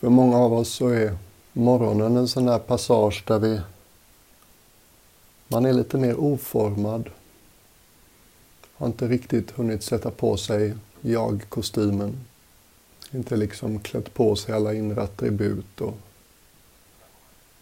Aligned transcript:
För 0.00 0.08
många 0.08 0.36
av 0.38 0.52
oss 0.52 0.68
så 0.74 0.88
är 0.88 1.16
morgonen 1.52 2.16
en 2.16 2.28
sån 2.28 2.46
där 2.46 2.58
passage 2.58 3.24
där 3.26 3.38
vi 3.38 3.60
man 5.48 5.66
är 5.66 5.72
lite 5.72 5.96
mer 5.96 6.20
oformad. 6.20 7.10
Har 8.74 8.86
inte 8.86 9.08
riktigt 9.08 9.50
hunnit 9.50 9.82
sätta 9.82 10.10
på 10.10 10.36
sig 10.36 10.74
jag-kostymen. 11.00 12.16
Inte 13.10 13.36
liksom 13.36 13.80
klätt 13.80 14.14
på 14.14 14.36
sig 14.36 14.54
alla 14.54 14.74
inre 14.74 15.02
attribut 15.02 15.80
och 15.80 15.94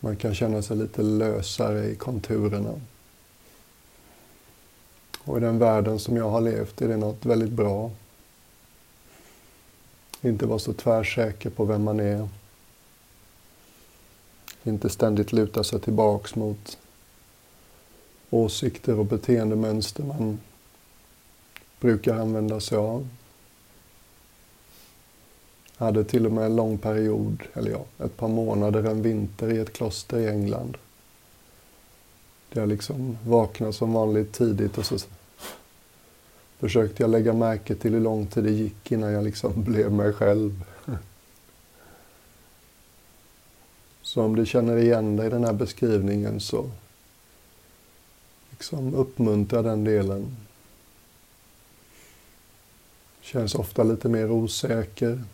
man 0.01 0.17
kan 0.17 0.35
känna 0.35 0.63
sig 0.63 0.77
lite 0.77 1.03
lösare 1.03 1.85
i 1.85 1.95
konturerna. 1.95 2.81
Och 5.19 5.37
i 5.37 5.41
den 5.41 5.59
världen 5.59 5.99
som 5.99 6.17
jag 6.17 6.31
har 6.31 6.41
levt 6.41 6.83
är 6.83 6.89
det 6.89 6.97
något 6.97 7.25
väldigt 7.25 7.53
bra. 7.53 7.91
Inte 10.21 10.47
vara 10.47 10.59
så 10.59 10.73
tvärsäker 10.73 11.51
på 11.51 11.65
vem 11.65 11.85
man 11.85 12.01
är. 12.01 12.29
Inte 14.65 14.89
ständigt 14.89 15.33
luta 15.33 15.65
sig 15.65 15.81
tillbaks 15.81 16.35
mot 16.35 16.79
åsikter 18.31 18.99
och 18.99 19.07
beteendemönster 19.07 20.03
man 20.03 20.41
brukar 21.81 22.17
använda 22.17 22.61
sig 22.61 22.79
av. 22.79 23.09
Jag 25.79 25.87
hade 25.87 26.05
till 26.05 26.27
och 26.27 26.33
med 26.33 26.45
en 26.45 26.57
lång 26.57 26.79
period, 26.79 27.43
eller 27.53 27.71
ja, 27.71 28.05
ett 28.05 28.17
par 28.17 28.29
månader, 28.29 28.85
en 28.85 29.03
vinter 29.03 29.53
i 29.53 29.59
ett 29.59 29.73
kloster 29.73 30.19
i 30.19 30.29
England. 30.29 30.77
Där 32.53 32.61
jag 32.61 32.69
liksom 32.69 33.19
vaknade 33.27 33.73
som 33.73 33.93
vanligt 33.93 34.33
tidigt 34.33 34.79
och 34.79 34.87
så 34.87 34.99
försökte 36.67 37.03
jag 37.03 37.11
lägga 37.11 37.33
märke 37.33 37.75
till 37.75 37.93
hur 37.93 38.01
lång 38.01 38.27
tid 38.27 38.45
det 38.45 38.51
gick 38.51 38.93
innan 38.93 39.13
jag 39.13 39.25
liksom 39.25 39.53
blev 39.65 39.93
mig 39.93 40.13
själv. 40.13 40.65
Så 44.03 44.23
om 44.23 44.37
du 44.37 44.47
känner 44.47 44.77
igen 44.77 45.17
dig 45.17 45.27
i 45.27 45.31
den 45.31 45.45
här 45.45 45.53
beskrivningen 45.53 46.41
så 46.41 46.71
liksom 48.51 48.95
uppmuntra 48.95 49.63
den 49.63 49.85
delen. 49.85 50.37
Känns 53.21 53.55
ofta 53.55 53.83
lite 53.83 54.09
mer 54.09 54.31
osäker. 54.31 55.25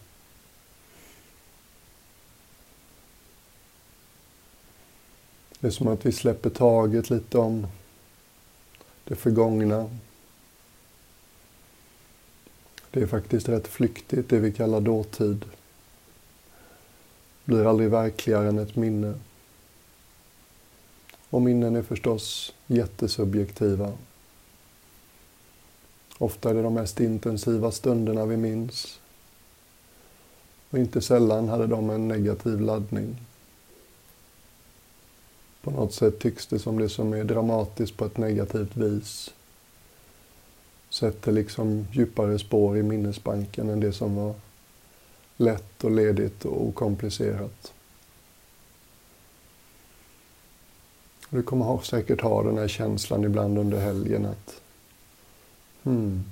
Det 5.60 5.66
är 5.66 5.70
som 5.70 5.88
att 5.88 6.06
vi 6.06 6.12
släpper 6.12 6.50
taget 6.50 7.10
lite 7.10 7.38
om 7.38 7.66
det 9.04 9.16
förgångna. 9.16 9.90
Det 12.92 13.02
är 13.02 13.06
faktiskt 13.06 13.48
rätt 13.48 13.68
flyktigt, 13.68 14.28
det 14.28 14.38
vi 14.38 14.52
kallar 14.52 14.80
dåtid. 14.80 15.44
Blir 17.44 17.66
aldrig 17.66 17.90
verkligare 17.90 18.48
än 18.48 18.58
ett 18.58 18.76
minne. 18.76 19.14
Och 21.30 21.42
minnen 21.42 21.76
är 21.76 21.82
förstås 21.82 22.54
jättesubjektiva. 22.66 23.92
Ofta 26.18 26.50
är 26.50 26.54
det 26.54 26.62
de 26.62 26.74
mest 26.74 27.00
intensiva 27.00 27.70
stunderna 27.70 28.26
vi 28.26 28.36
minns. 28.36 29.00
Och 30.70 30.78
inte 30.78 31.00
sällan 31.00 31.48
hade 31.48 31.66
de 31.66 31.90
en 31.90 32.08
negativ 32.08 32.60
laddning. 32.60 33.16
På 35.62 35.70
något 35.70 35.94
sätt 35.94 36.18
tycks 36.18 36.46
det 36.46 36.58
som 36.58 36.78
det 36.78 36.88
som 36.88 37.12
är 37.12 37.24
dramatiskt 37.24 37.96
på 37.96 38.04
ett 38.04 38.16
negativt 38.16 38.76
vis 38.76 39.30
sätter 40.92 41.32
liksom 41.32 41.86
djupare 41.92 42.38
spår 42.38 42.78
i 42.78 42.82
minnesbanken 42.82 43.68
än 43.68 43.80
det 43.80 43.92
som 43.92 44.16
var 44.16 44.34
lätt 45.36 45.84
och 45.84 45.90
ledigt 45.90 46.44
och 46.44 46.66
okomplicerat. 46.66 47.72
Du 51.30 51.42
kommer 51.42 51.78
säkert 51.82 52.20
ha 52.20 52.42
den 52.42 52.58
här 52.58 52.68
känslan 52.68 53.24
ibland 53.24 53.58
under 53.58 53.80
helgen 53.80 54.26
att 54.26 54.60
hmm, 55.82 56.24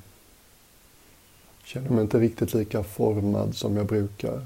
känner 1.64 1.90
mig 1.90 2.02
inte 2.02 2.18
riktigt 2.18 2.54
lika 2.54 2.82
formad 2.82 3.56
som 3.56 3.76
jag 3.76 3.86
brukar. 3.86 4.44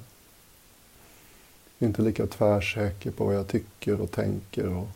Inte 1.79 2.03
lika 2.03 2.27
tvärsäker 2.27 3.11
på 3.11 3.25
vad 3.25 3.35
jag 3.35 3.49
tycker 3.49 4.01
och 4.01 4.11
tänker 4.11 4.69
och 4.69 4.89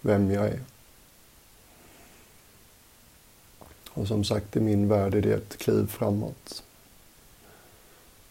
vem 0.00 0.30
jag 0.30 0.46
är. 0.46 0.60
Och 3.94 4.06
som 4.08 4.24
sagt, 4.24 4.56
i 4.56 4.60
min 4.60 4.88
värld 4.88 5.14
är 5.14 5.20
det 5.20 5.32
ett 5.32 5.56
kliv 5.56 5.86
framåt. 5.86 6.62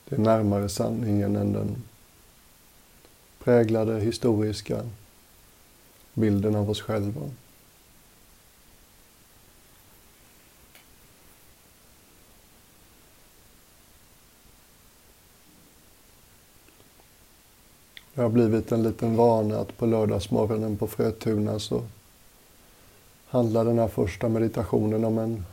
Det 0.06 0.16
är 0.16 0.20
närmare 0.20 0.70
sanningen 0.70 1.36
än 1.36 1.54
den 1.54 1.84
präglade 3.44 4.00
historiska 4.00 4.90
bilden 6.14 6.56
av 6.56 6.70
oss 6.70 6.82
själva. 6.82 7.22
Det 18.14 18.22
har 18.22 18.30
blivit 18.30 18.72
en 18.72 18.84
liten 18.84 19.16
vana 19.16 19.60
att 19.60 19.78
på 19.78 19.86
lördagsmorgonen 19.86 20.78
på 20.78 20.88
Frötuna 20.88 21.60
så 21.60 21.84
handlar 23.30 23.66
den 23.66 23.80
här 23.80 23.88
första 23.88 24.30
meditationen 24.30 25.06
om 25.06 25.18
en, 25.18 25.46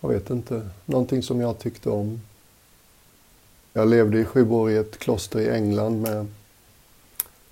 jag 0.00 0.08
vet 0.08 0.30
inte, 0.30 0.68
någonting 0.84 1.22
som 1.22 1.40
jag 1.40 1.58
tyckte 1.58 1.90
om. 1.90 2.20
Jag 3.72 3.88
levde 3.88 4.20
i 4.20 4.24
sju 4.24 4.50
år 4.50 4.70
i 4.70 4.76
ett 4.76 4.98
kloster 4.98 5.40
i 5.40 5.48
England 5.48 6.00
med 6.00 6.26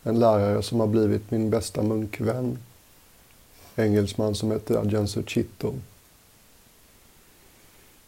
en 0.03 0.19
lärare 0.19 0.63
som 0.63 0.81
har 0.81 0.87
blivit 0.87 1.31
min 1.31 1.51
bästa 1.51 1.83
munkvän. 1.83 2.59
Engelsman 3.77 4.35
som 4.35 4.51
heter 4.51 4.79
Agenzo 4.79 5.23
Chitto. 5.23 5.75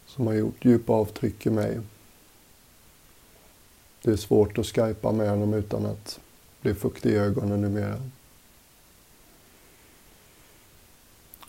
Som 0.05 0.27
har 0.27 0.33
gjort 0.33 0.65
djupa 0.65 0.93
avtryck 0.93 1.45
i 1.45 1.49
mig. 1.49 1.79
Det 4.01 4.11
är 4.11 4.15
svårt 4.15 4.57
att 4.57 4.65
skypa 4.65 5.11
med 5.11 5.29
honom 5.29 5.53
utan 5.53 5.85
att 5.85 6.19
bli 6.61 6.73
fuktig 6.73 7.11
i 7.11 7.15
ögonen 7.15 7.61
numera. 7.61 8.01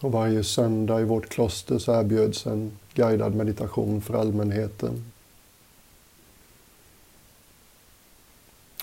Och 0.07 0.13
varje 0.13 0.45
söndag 0.45 1.01
i 1.01 1.05
vårt 1.05 1.29
kloster 1.29 1.79
så 1.79 2.01
erbjöds 2.01 2.47
en 2.47 2.79
guidad 2.95 3.35
meditation 3.35 4.01
för 4.01 4.15
allmänheten. 4.15 5.05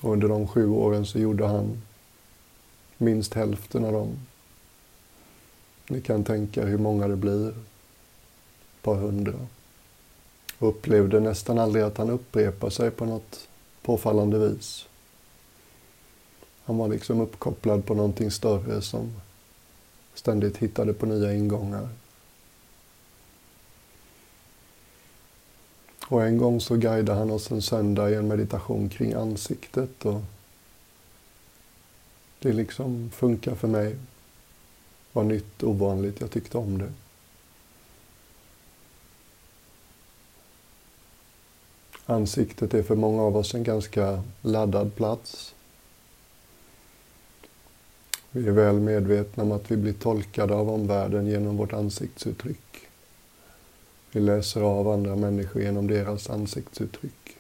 Och 0.02 0.14
under 0.14 0.28
de 0.28 0.48
sju 0.48 0.70
åren 0.70 1.06
så 1.06 1.20
gjorde 1.20 1.48
han 1.48 1.82
minst 2.98 3.34
hälften 3.34 3.86
av 3.86 3.94
dem. 3.94 4.18
Ni 5.90 6.02
kan 6.02 6.24
tänka 6.24 6.66
hur 6.66 6.78
många 6.78 7.08
det 7.08 7.16
blir. 7.16 7.50
Ett 7.50 7.56
par 8.82 8.96
hundra. 8.96 9.48
Och 10.60 10.70
upplevde 10.70 11.20
nästan 11.20 11.60
aldrig 11.60 11.84
att 11.84 11.98
han 11.98 12.10
upprepade 12.10 12.72
sig 12.72 12.92
på 12.92 13.06
något 13.06 13.48
påfallande 13.82 14.40
vis. 14.40 14.86
Han 16.64 16.78
var 16.78 16.88
liksom 16.88 17.22
uppkopplad 17.22 17.86
på 17.86 17.94
någonting 17.94 18.32
större 18.32 18.82
som 18.82 19.12
ständigt 20.14 20.58
hittade 20.58 20.94
på 20.94 21.06
nya 21.06 21.34
ingångar. 21.34 21.90
Och 26.08 26.24
en 26.24 26.38
gång 26.38 26.62
så 26.62 26.76
guidade 26.76 27.20
han 27.20 27.32
oss 27.32 27.52
en 27.52 27.62
söndag 27.62 28.10
i 28.10 28.16
en 28.16 28.28
meditation 28.28 28.90
kring 28.90 29.14
ansiktet 29.14 30.06
och 30.06 30.22
det 32.40 32.54
liksom 32.54 33.10
funkar 33.14 33.56
för 33.56 33.68
mig. 33.68 33.96
Var 35.14 35.24
nytt, 35.24 35.64
ovanligt, 35.64 36.22
jag 36.22 36.32
tyckte 36.32 36.58
om 36.58 36.78
det. 36.78 36.94
Ansiktet 42.06 42.74
är 42.74 42.84
för 42.84 42.96
många 42.96 43.22
av 43.24 43.38
oss 43.38 43.54
en 43.54 43.64
ganska 43.64 44.24
laddad 44.42 44.96
plats. 44.96 45.56
Vi 48.36 48.48
är 48.48 48.52
väl 48.52 48.80
medvetna 48.80 49.44
om 49.44 49.52
att 49.52 49.72
vi 49.72 49.78
blir 49.78 49.94
tolkade 49.94 50.54
av 50.54 50.70
omvärlden 50.70 51.28
genom 51.28 51.58
vårt 51.58 51.74
ansiktsuttryck. 51.74 52.88
Vi 54.12 54.20
läser 54.20 54.62
av 54.62 54.88
andra 54.88 55.16
människor 55.16 55.62
genom 55.62 55.88
deras 55.88 56.30
ansiktsuttryck. 56.30 57.38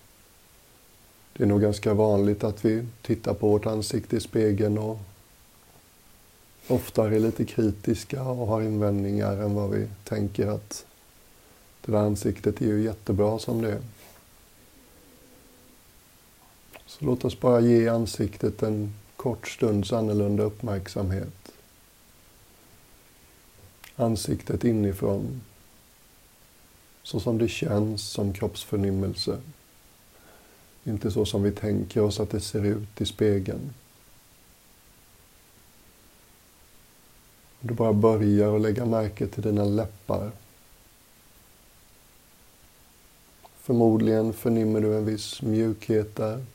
Det 1.34 1.44
är 1.44 1.48
nog 1.48 1.62
ganska 1.62 1.94
vanligt 1.94 2.44
att 2.44 2.66
vi 2.66 2.86
tittar 3.02 3.34
på 3.34 3.48
vårt 3.48 3.66
ansikte 3.66 4.16
i 4.16 4.20
spegeln 4.20 4.78
och 4.78 5.00
ofta 6.68 7.06
är 7.08 7.20
lite 7.20 7.46
kritiska 7.46 8.24
och 8.24 8.48
har 8.48 8.62
invändningar 8.62 9.38
än 9.38 9.54
vad 9.54 9.70
vi 9.70 9.88
tänker 10.04 10.48
att 10.48 10.86
det 11.86 11.92
där 11.92 12.00
ansiktet 12.00 12.62
är 12.62 12.66
ju 12.66 12.84
jättebra 12.84 13.40
som 13.40 13.62
det 13.62 13.72
är. 13.72 13.82
Så 16.86 17.06
låt 17.06 17.26
oss 17.26 17.40
bara 17.40 17.60
ge 17.60 17.88
ansiktet 17.88 18.64
en 18.64 18.94
kort 19.24 19.48
stunds 19.48 19.94
annorlunda 19.94 20.44
uppmärksamhet. 20.44 21.52
Ansiktet 23.96 24.64
inifrån 24.64 25.42
så 27.04 27.20
som 27.20 27.38
det 27.38 27.48
känns 27.48 28.02
som 28.10 28.34
kroppsförnimmelse. 28.34 29.42
Inte 30.84 31.12
så 31.12 31.26
som 31.26 31.44
vi 31.44 31.52
tänker 31.52 32.02
oss 32.02 32.20
att 32.20 32.30
det 32.30 32.42
ser 32.42 32.66
ut 32.66 33.02
i 33.02 33.06
spegeln. 33.06 33.74
Du 37.60 37.74
bara 37.74 37.94
börjar 37.94 38.56
att 38.56 38.62
lägga 38.62 38.86
märke 38.86 39.28
till 39.28 39.44
dina 39.44 39.64
läppar. 39.64 40.32
Förmodligen 43.62 44.34
förnimmer 44.34 44.82
du 44.82 44.98
en 44.98 45.06
viss 45.06 45.42
mjukhet 45.42 46.16
där. 46.16 46.46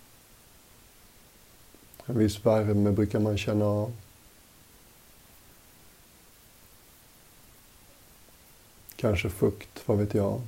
En 2.09 2.19
viss 2.19 2.47
värme 2.47 2.91
brukar 2.91 3.21
man 3.21 3.39
känna 3.39 3.65
av. 3.65 3.93
Kanske 8.97 9.31
fukt, 9.31 9.83
vad 9.87 9.99
vet 9.99 10.15
jag. 10.15 10.43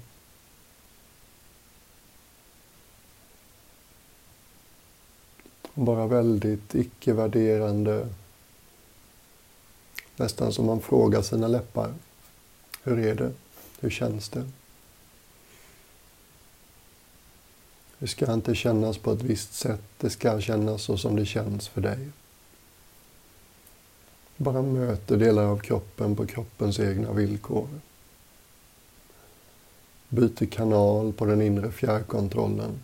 Bara 5.74 6.06
väldigt 6.06 6.74
icke-värderande. 6.74 8.08
Nästan 10.16 10.52
som 10.52 10.66
man 10.66 10.80
frågar 10.80 11.22
sina 11.22 11.48
läppar. 11.48 11.94
Hur 12.82 12.98
är 12.98 13.14
det? 13.14 13.32
Hur 13.80 13.90
känns 13.90 14.28
det? 14.28 14.50
Det 18.00 18.08
ska 18.08 18.32
inte 18.32 18.54
kännas 18.54 18.98
på 18.98 19.12
ett 19.12 19.22
visst 19.22 19.54
sätt. 19.54 19.82
Det 19.98 20.10
ska 20.10 20.40
kännas 20.40 20.82
så 20.82 20.96
som 20.96 21.16
det 21.16 21.26
känns 21.26 21.68
för 21.68 21.80
dig. 21.80 22.08
Bara 24.36 24.62
möter 24.62 25.16
delar 25.16 25.44
av 25.44 25.58
kroppen 25.58 26.16
på 26.16 26.26
kroppens 26.26 26.80
egna 26.80 27.12
villkor. 27.12 27.68
Byter 30.08 30.46
kanal 30.46 31.12
på 31.12 31.24
den 31.24 31.42
inre 31.42 31.72
fjärrkontrollen. 31.72 32.82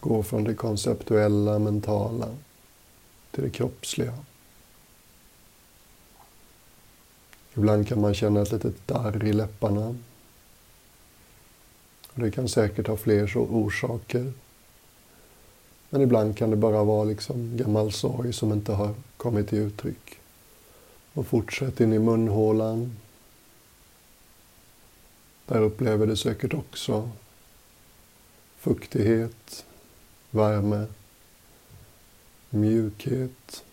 Går 0.00 0.22
från 0.22 0.44
det 0.44 0.54
konceptuella, 0.54 1.58
mentala 1.58 2.28
till 3.30 3.44
det 3.44 3.50
kroppsliga. 3.50 4.14
Ibland 7.54 7.88
kan 7.88 8.00
man 8.00 8.14
känna 8.14 8.42
ett 8.42 8.52
litet 8.52 8.86
darr 8.86 9.24
i 9.24 9.32
läpparna. 9.32 9.96
Det 12.14 12.30
kan 12.30 12.48
säkert 12.48 12.86
ha 12.86 12.96
fler 12.96 13.36
orsaker. 13.36 14.32
Men 15.90 16.00
ibland 16.00 16.36
kan 16.36 16.50
det 16.50 16.56
bara 16.56 16.84
vara 16.84 17.04
liksom 17.04 17.56
gammal 17.56 17.92
sorg 17.92 18.32
som 18.32 18.52
inte 18.52 18.72
har 18.72 18.94
kommit 19.16 19.48
till 19.48 19.58
uttryck. 19.58 20.18
Och 21.12 21.26
fortsätt 21.26 21.80
in 21.80 21.92
i 21.92 21.98
munhålan. 21.98 22.96
Där 25.46 25.60
upplever 25.60 26.06
du 26.06 26.16
säkert 26.16 26.54
också 26.54 27.10
fuktighet, 28.56 29.64
värme, 30.30 30.86
mjukhet. 32.50 33.64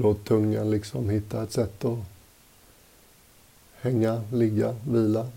Låt 0.00 0.24
tungan 0.24 0.70
liksom 0.70 1.10
hitta 1.10 1.42
ett 1.42 1.52
sätt 1.52 1.84
att 1.84 1.98
hänga, 3.80 4.22
ligga, 4.32 4.76
vila. 4.88 5.30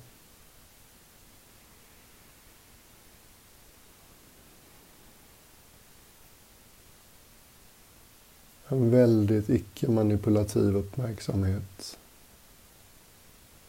En 8.68 8.92
väldigt 8.92 9.50
icke-manipulativ 9.50 10.76
uppmärksamhet. 10.76 11.98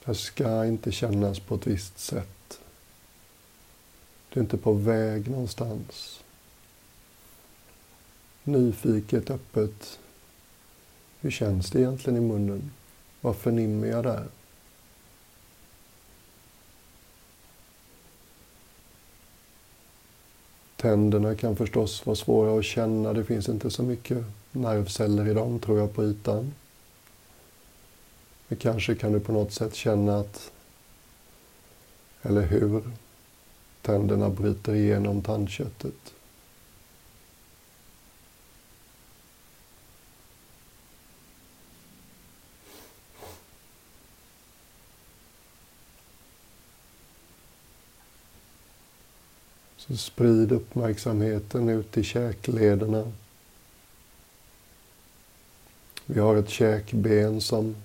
Det 0.05 0.15
ska 0.15 0.65
inte 0.65 0.93
kännas 0.93 1.41
på 1.41 1.55
ett 1.55 1.67
visst 1.67 1.99
sätt. 1.99 2.61
Du 4.29 4.41
är 4.41 4.45
inte 4.45 4.59
på 4.59 4.73
väg 4.73 5.31
någonstans. 5.31 6.21
Nyfiket, 8.45 9.31
öppet. 9.31 9.99
Hur 11.23 11.31
känns 11.31 11.71
det 11.71 11.79
egentligen 11.79 12.17
i 12.17 12.21
munnen? 12.21 12.71
Vad 13.21 13.37
förnimmer 13.37 13.87
jag 13.87 14.05
där? 14.05 14.25
Tänderna 20.77 21.35
kan 21.35 21.57
förstås 21.57 22.07
vara 22.07 22.17
svåra 22.17 22.59
att 22.59 22.65
känna. 22.65 23.13
Det 23.13 23.25
finns 23.25 23.49
inte 23.49 23.71
så 23.71 23.83
mycket 23.83 24.25
nervceller 24.51 25.29
i 25.29 25.35
dem, 25.35 25.59
tror 25.59 25.79
jag, 25.79 25.95
på 25.95 26.05
ytan. 26.05 26.55
Men 28.49 28.59
kanske 28.59 28.95
kan 28.95 29.13
du 29.13 29.21
på 29.21 29.33
något 29.33 29.53
sätt 29.53 29.75
känna 29.75 30.19
att, 30.19 30.53
eller 32.23 32.43
hur, 32.43 32.83
tänderna 33.83 34.31
bryter 34.31 34.75
igenom 34.75 35.23
tandköttet. 35.23 36.15
Sprid 49.97 50.53
uppmärksamheten 50.53 51.69
ut 51.69 51.99
i 51.99 52.03
käklederna. 52.03 53.13
Vi 56.07 56.21
har 56.21 56.37
ett 56.37 56.49
käkben 56.49 57.41
som 57.41 57.77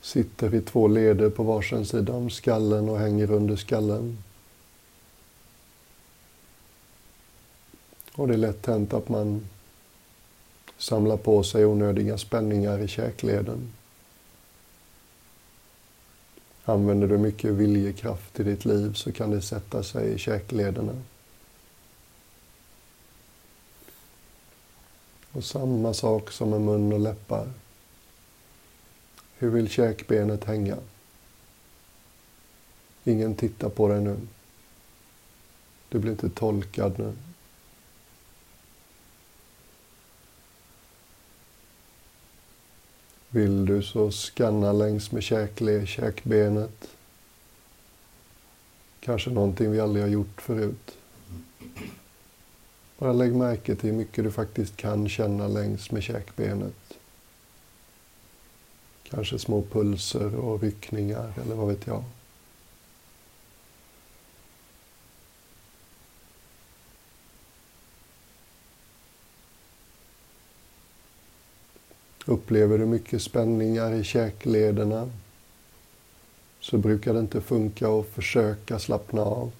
sitter 0.00 0.54
i 0.54 0.60
två 0.60 0.88
leder 0.88 1.30
på 1.30 1.42
varsin 1.42 1.86
sida 1.86 2.12
om 2.12 2.30
skallen 2.30 2.88
och 2.88 2.98
hänger 2.98 3.30
under 3.30 3.56
skallen. 3.56 4.18
Och 8.14 8.28
det 8.28 8.34
är 8.34 8.38
lätt 8.38 8.66
hänt 8.66 8.92
att 8.92 9.08
man 9.08 9.48
samlar 10.78 11.16
på 11.16 11.42
sig 11.42 11.66
onödiga 11.66 12.18
spänningar 12.18 12.78
i 12.78 12.88
käkleden. 12.88 13.72
Använder 16.64 17.08
du 17.08 17.18
mycket 17.18 17.50
viljekraft 17.50 18.40
i 18.40 18.42
ditt 18.42 18.64
liv 18.64 18.92
så 18.92 19.12
kan 19.12 19.30
det 19.30 19.42
sätta 19.42 19.82
sig 19.82 20.12
i 20.12 20.18
käklederna. 20.18 21.02
Och 25.32 25.44
samma 25.44 25.94
sak 25.94 26.30
som 26.30 26.50
med 26.50 26.60
mun 26.60 26.92
och 26.92 27.00
läppar. 27.00 27.48
Hur 29.38 29.50
vill 29.50 29.68
käkbenet 29.68 30.44
hänga? 30.44 30.76
Ingen 33.04 33.34
tittar 33.34 33.68
på 33.68 33.88
dig 33.88 34.00
nu. 34.00 34.16
Du 35.88 35.98
blir 35.98 36.12
inte 36.12 36.30
tolkad 36.30 36.98
nu. 36.98 37.12
Vill 43.30 43.66
du 43.66 43.82
så 43.82 44.10
skanna 44.10 44.72
längs 44.72 45.12
med 45.12 45.22
käkle, 45.22 45.86
käkbenet. 45.86 46.88
Kanske 49.00 49.30
någonting 49.30 49.70
vi 49.70 49.80
aldrig 49.80 50.04
har 50.04 50.10
gjort 50.10 50.42
förut. 50.42 50.98
Bara 52.98 53.12
lägg 53.12 53.34
märke 53.34 53.76
till 53.76 53.90
hur 53.90 53.96
mycket 53.96 54.24
du 54.24 54.30
faktiskt 54.30 54.76
kan 54.76 55.08
känna 55.08 55.48
längs 55.48 55.90
med 55.90 56.02
käkbenet. 56.02 56.94
Kanske 59.02 59.38
små 59.38 59.62
pulser 59.62 60.34
och 60.34 60.62
ryckningar 60.62 61.32
eller 61.42 61.54
vad 61.54 61.68
vet 61.68 61.86
jag. 61.86 62.04
Upplever 72.30 72.78
du 72.78 72.86
mycket 72.86 73.22
spänningar 73.22 73.92
i 73.92 74.04
käklederna 74.04 75.10
så 76.60 76.78
brukar 76.78 77.14
det 77.14 77.20
inte 77.20 77.40
funka 77.40 77.88
att 77.88 78.06
försöka 78.06 78.78
slappna 78.78 79.22
av. 79.22 79.52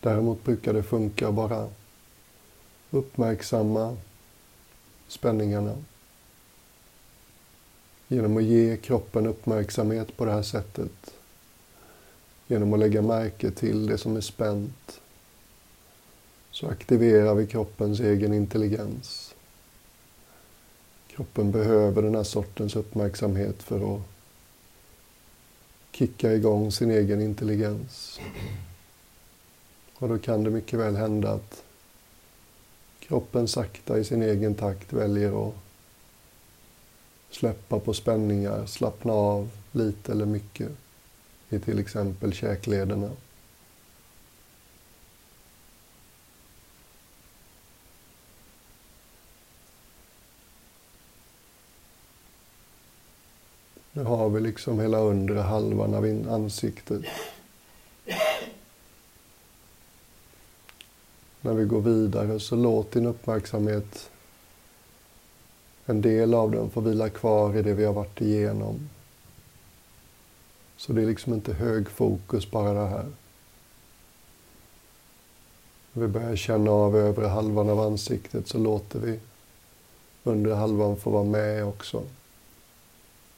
Däremot 0.00 0.44
brukar 0.44 0.72
det 0.72 0.82
funka 0.82 1.28
att 1.28 1.34
bara 1.34 1.68
uppmärksamma 2.90 3.96
spänningarna. 5.08 5.76
Genom 8.08 8.36
att 8.36 8.44
ge 8.44 8.76
kroppen 8.76 9.26
uppmärksamhet 9.26 10.16
på 10.16 10.24
det 10.24 10.32
här 10.32 10.42
sättet. 10.42 11.14
Genom 12.46 12.72
att 12.72 12.80
lägga 12.80 13.02
märke 13.02 13.50
till 13.50 13.86
det 13.86 13.98
som 13.98 14.16
är 14.16 14.20
spänt. 14.20 15.00
Så 16.60 16.68
aktiverar 16.68 17.34
vi 17.34 17.46
kroppens 17.46 18.00
egen 18.00 18.34
intelligens. 18.34 19.34
Kroppen 21.08 21.50
behöver 21.50 22.02
den 22.02 22.14
här 22.14 22.22
sortens 22.22 22.76
uppmärksamhet 22.76 23.62
för 23.62 23.94
att 23.94 24.02
kicka 25.92 26.32
igång 26.32 26.72
sin 26.72 26.90
egen 26.90 27.20
intelligens. 27.20 28.20
Och 29.94 30.08
då 30.08 30.18
kan 30.18 30.44
det 30.44 30.50
mycket 30.50 30.78
väl 30.78 30.96
hända 30.96 31.30
att 31.30 31.64
kroppen 32.98 33.48
sakta 33.48 33.98
i 33.98 34.04
sin 34.04 34.22
egen 34.22 34.54
takt 34.54 34.92
väljer 34.92 35.48
att 35.48 35.54
släppa 37.30 37.78
på 37.78 37.94
spänningar, 37.94 38.66
slappna 38.66 39.12
av 39.12 39.50
lite 39.72 40.12
eller 40.12 40.26
mycket 40.26 40.68
i 41.48 41.58
till 41.58 41.78
exempel 41.78 42.32
käklederna. 42.32 43.10
Nu 54.00 54.06
har 54.06 54.28
vi 54.28 54.40
liksom 54.40 54.80
hela 54.80 54.98
undre 54.98 55.40
halvan 55.40 55.94
av 55.94 56.32
ansiktet. 56.34 57.02
När 61.40 61.54
vi 61.54 61.64
går 61.64 61.80
vidare 61.80 62.40
så 62.40 62.56
låt 62.56 62.92
din 62.92 63.06
uppmärksamhet, 63.06 64.10
en 65.86 66.00
del 66.02 66.34
av 66.34 66.50
den 66.50 66.70
får 66.70 66.82
vila 66.82 67.08
kvar 67.08 67.56
i 67.56 67.62
det 67.62 67.74
vi 67.74 67.84
har 67.84 67.92
varit 67.92 68.20
igenom. 68.20 68.88
Så 70.76 70.92
det 70.92 71.02
är 71.02 71.06
liksom 71.06 71.34
inte 71.34 71.52
hög 71.52 71.88
fokus 71.90 72.50
bara 72.50 72.72
det 72.72 72.88
här. 72.88 73.06
När 75.92 76.02
vi 76.02 76.08
börjar 76.08 76.36
känna 76.36 76.70
av 76.70 76.96
övre 76.96 77.26
halvan 77.26 77.70
av 77.70 77.80
ansiktet 77.80 78.48
så 78.48 78.58
låter 78.58 78.98
vi 78.98 79.20
undre 80.24 80.54
halvan 80.54 80.96
få 80.96 81.10
vara 81.10 81.24
med 81.24 81.64
också. 81.64 82.02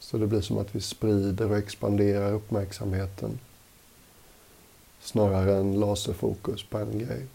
Så 0.03 0.19
det 0.19 0.27
blir 0.27 0.41
som 0.41 0.59
att 0.59 0.75
vi 0.75 0.81
sprider 0.81 1.51
och 1.51 1.59
expanderar 1.59 2.33
uppmärksamheten 2.33 3.39
snarare 5.01 5.57
än 5.57 5.81
laserfokus 5.81 6.65
på 6.65 6.79
en 6.79 6.99
grej. 6.99 7.27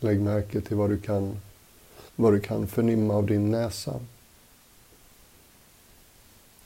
Lägg 0.00 0.20
märke 0.20 0.60
till 0.60 0.76
vad 0.76 0.90
du 0.90 1.00
kan, 1.00 1.40
vad 2.16 2.32
du 2.32 2.40
kan 2.40 2.66
förnimma 2.66 3.14
av 3.14 3.26
din 3.26 3.50
näsa. 3.50 4.00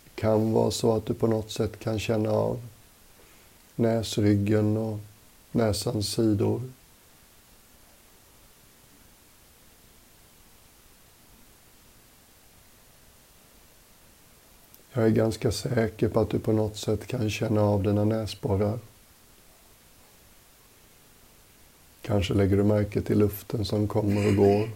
Det 0.04 0.20
kan 0.20 0.52
vara 0.52 0.70
så 0.70 0.96
att 0.96 1.06
du 1.06 1.14
på 1.14 1.26
något 1.26 1.50
sätt 1.50 1.78
kan 1.78 1.98
känna 1.98 2.30
av 2.30 2.60
näsryggen 3.76 4.76
och 4.76 4.98
näsans 5.52 6.12
sidor. 6.12 6.62
Jag 14.92 15.04
är 15.04 15.10
ganska 15.10 15.52
säker 15.52 16.08
på 16.08 16.20
att 16.20 16.30
du 16.30 16.38
på 16.38 16.52
något 16.52 16.76
sätt 16.76 17.06
kan 17.06 17.30
känna 17.30 17.60
av 17.60 17.82
dina 17.82 18.04
näsborrar. 18.04 18.78
Kanske 22.02 22.34
lägger 22.34 22.56
du 22.56 22.64
märke 22.64 23.02
till 23.02 23.18
luften 23.18 23.64
som 23.64 23.88
kommer 23.88 24.28
och 24.28 24.36
går. 24.36 24.68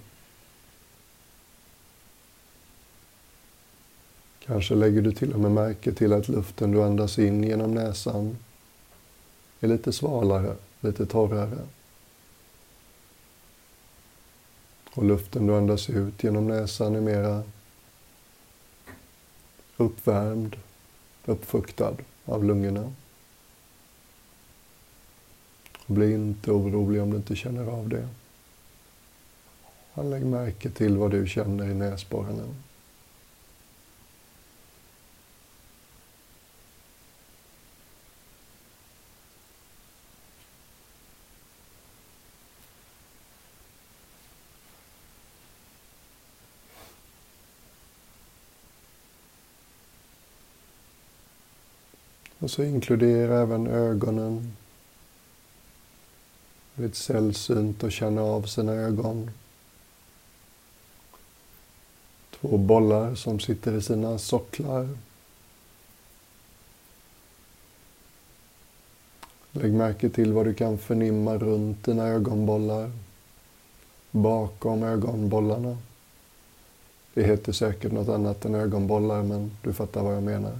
Kanske 4.47 4.75
lägger 4.75 5.03
du 5.03 5.13
till 5.13 5.33
och 5.33 5.41
med 5.41 5.51
märke 5.51 5.93
till 5.93 6.13
att 6.13 6.29
luften 6.29 6.73
du 6.73 6.83
andas 6.83 7.19
in 7.19 7.45
genom 7.45 7.75
näsan 7.75 8.39
är 9.61 9.69
lite 9.69 9.93
svalare, 9.93 10.57
lite 10.81 11.07
torrare. 11.07 11.59
Och 14.95 15.05
luften 15.05 15.47
du 15.47 15.57
andas 15.57 15.91
ut 15.91 16.25
genom 16.25 16.49
näsan 16.49 16.97
är 16.97 17.01
mera 17.01 17.43
uppvärmd, 19.85 20.57
uppfuktad 21.25 21.97
av 22.25 22.45
lungorna. 22.45 22.93
Bli 25.87 26.15
inte 26.15 26.51
orolig 26.51 27.03
om 27.03 27.11
du 27.11 27.17
inte 27.17 27.37
känner 27.37 27.67
av 27.67 27.89
det. 27.89 28.09
Lägg 30.03 30.27
märke 30.27 30.71
till 30.71 30.97
vad 30.97 31.11
du 31.11 31.27
känner 31.29 31.71
i 31.71 31.75
näsborrarna. 31.75 32.55
Och 52.45 52.51
så 52.51 52.63
inkludera 52.65 53.41
även 53.41 53.67
ögonen. 53.67 54.57
Det 56.75 56.85
är 56.85 56.91
sällsynt 56.91 57.85
att 57.85 57.93
känna 57.93 58.23
av 58.23 58.43
sina 58.43 58.73
ögon. 58.73 59.31
Två 62.41 62.59
bollar 62.59 63.15
som 63.15 63.41
sitter 63.41 63.73
i 63.73 63.83
sina 63.83 64.19
socklar. 64.19 64.89
Lägg 69.53 69.73
märke 69.73 70.09
till 70.09 70.33
vad 70.33 70.47
du 70.47 70.55
kan 70.55 70.79
förnimma 70.79 71.37
runt 71.37 71.85
dina 71.85 72.07
ögonbollar. 72.07 72.91
Bakom 74.11 74.83
ögonbollarna. 74.83 75.79
Det 77.15 77.23
heter 77.23 77.53
säkert 77.53 77.93
något 77.93 78.09
annat 78.09 78.45
än 78.45 78.55
ögonbollar, 78.55 79.23
men 79.23 79.57
du 79.63 79.73
fattar 79.73 80.03
vad 80.03 80.17
jag 80.17 80.23
menar. 80.23 80.59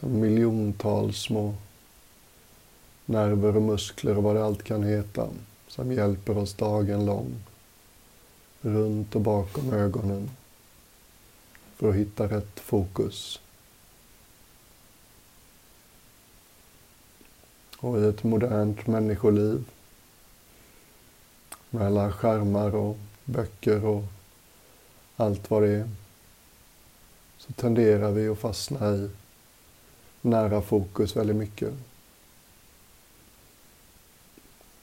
Som 0.00 0.20
miljontals 0.20 1.16
små 1.16 1.54
nerver 3.06 3.56
och 3.56 3.62
muskler 3.62 4.16
och 4.16 4.22
vad 4.22 4.36
det 4.36 4.44
allt 4.44 4.62
kan 4.62 4.82
heta 4.82 5.28
som 5.68 5.92
hjälper 5.92 6.38
oss 6.38 6.54
dagen 6.54 7.04
lång 7.04 7.34
runt 8.60 9.14
och 9.14 9.20
bakom 9.20 9.72
ögonen 9.72 10.30
för 11.76 11.88
att 11.88 11.94
hitta 11.94 12.26
rätt 12.26 12.60
fokus. 12.60 13.40
Och 17.78 17.98
i 17.98 18.04
ett 18.04 18.24
modernt 18.24 18.86
människoliv 18.86 19.64
med 21.70 21.86
alla 21.86 22.12
skärmar 22.12 22.74
och 22.74 22.98
böcker 23.24 23.84
och 23.84 24.04
allt 25.16 25.50
vad 25.50 25.62
det 25.62 25.68
är 25.68 25.90
så 27.38 27.52
tenderar 27.52 28.10
vi 28.10 28.28
att 28.28 28.38
fastna 28.38 28.94
i 28.94 29.10
nära 30.22 30.62
fokus 30.62 31.16
väldigt 31.16 31.36
mycket. 31.36 31.74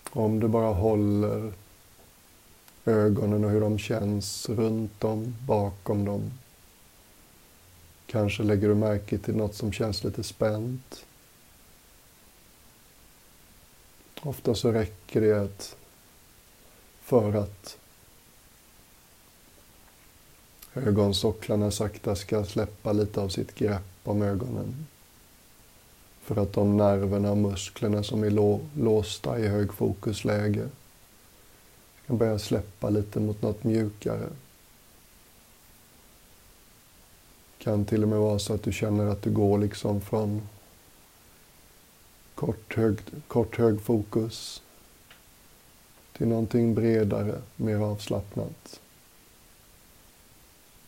Om 0.10 0.40
du 0.40 0.48
bara 0.48 0.74
håller 0.74 1.54
ögonen 2.86 3.46
och 3.46 3.52
hur 3.52 3.62
de 3.62 3.78
känns 3.78 4.50
runt 4.50 5.00
dem, 5.00 5.36
bakom 5.48 6.06
dem. 6.06 6.32
Kanske 8.06 8.44
lägger 8.44 8.68
du 8.68 8.76
märke 8.76 9.18
till 9.18 9.36
något 9.36 9.56
som 9.56 9.72
känns 9.72 10.04
lite 10.04 10.24
spänt. 10.24 11.06
Ofta 14.22 14.56
så 14.56 14.72
räcker 14.72 15.22
det 15.22 15.42
att 15.42 15.76
för 17.02 17.34
att 17.34 17.78
ögonsocklarna 20.74 21.72
sakta 21.72 22.16
ska 22.16 22.46
släppa 22.46 22.92
lite 22.92 23.22
av 23.22 23.30
sitt 23.30 23.56
grepp 23.56 23.82
om 24.04 24.22
ögonen. 24.22 24.86
För 26.26 26.36
att 26.36 26.54
de 26.54 26.78
nerverna 26.78 27.32
och 27.32 27.38
musklerna 27.38 28.04
som 28.04 28.24
är 28.24 28.30
låsta 28.80 29.40
i 29.40 29.48
högfokusläge 29.48 30.70
ska 32.04 32.14
börja 32.14 32.40
släppa 32.40 32.90
lite 32.90 33.20
mot 33.20 33.42
något 33.42 33.64
mjukare. 33.64 34.30
Det 37.58 37.64
kan 37.64 37.86
till 37.86 38.04
och 38.04 38.10
med 38.10 38.20
vara 38.20 38.40
så 38.40 38.54
att 38.54 38.64
du 38.64 38.72
känner 38.72 39.06
att 39.06 39.22
du 39.22 39.32
går 39.32 39.58
liksom 39.58 40.02
från 40.02 40.48
kort, 42.36 42.76
hög, 42.76 42.98
kort 43.28 43.58
högfokus 43.58 44.62
till 46.18 46.28
någonting 46.28 46.76
bredare, 46.76 47.42
mer 47.56 47.78
avslappnat. 47.78 48.80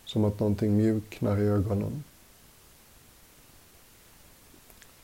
Som 0.06 0.26
att 0.26 0.40
någonting 0.40 0.78
mjuknar 0.78 1.38
i 1.38 1.48
ögonen. 1.48 2.04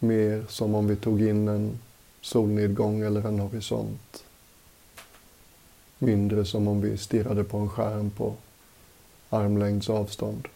Mer 0.03 0.45
som 0.49 0.75
om 0.75 0.87
vi 0.87 0.95
tog 0.95 1.21
in 1.21 1.47
en 1.47 1.79
solnedgång 2.21 3.01
eller 3.01 3.27
en 3.27 3.39
horisont. 3.39 4.23
Mindre 5.97 6.45
som 6.45 6.67
om 6.67 6.81
vi 6.81 6.97
stirrade 6.97 7.43
på 7.43 7.57
en 7.57 7.69
skärm 7.69 8.11
på 8.11 8.35
armlängds 9.29 9.89
avstånd. 9.89 10.47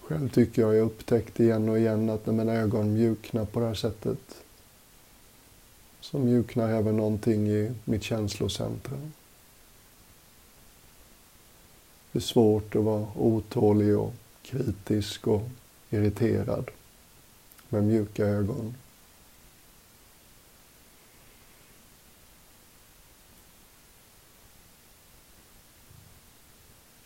Själv 0.00 0.28
tycker 0.28 0.62
jag 0.62 0.74
jag 0.74 0.86
upptäckt 0.86 1.40
igen 1.40 1.68
och 1.68 1.78
igen 1.78 2.10
att 2.10 2.26
när 2.26 2.32
mina 2.32 2.52
ögon 2.52 2.94
mjuknar 2.94 3.44
på 3.44 3.60
det 3.60 3.66
här 3.66 3.74
sättet 3.74 4.42
så 6.00 6.18
mjuknar 6.18 6.68
även 6.68 6.96
någonting 6.96 7.48
i 7.48 7.72
mitt 7.84 8.02
känslocentrum. 8.02 9.12
Det 12.12 12.18
är 12.18 12.20
svårt 12.20 12.76
att 12.76 12.84
vara 12.84 13.08
otålig 13.14 13.98
och 13.98 14.12
kritisk 14.42 15.26
och 15.26 15.48
irriterad 15.90 16.70
med 17.68 17.84
mjuka 17.84 18.26
ögon. 18.26 18.74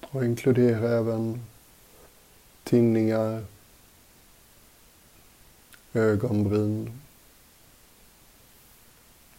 Och 0.01 0.25
inkludera 0.25 0.99
även 0.99 1.47
tinningar, 2.65 3.45
ögonbryn, 5.93 7.01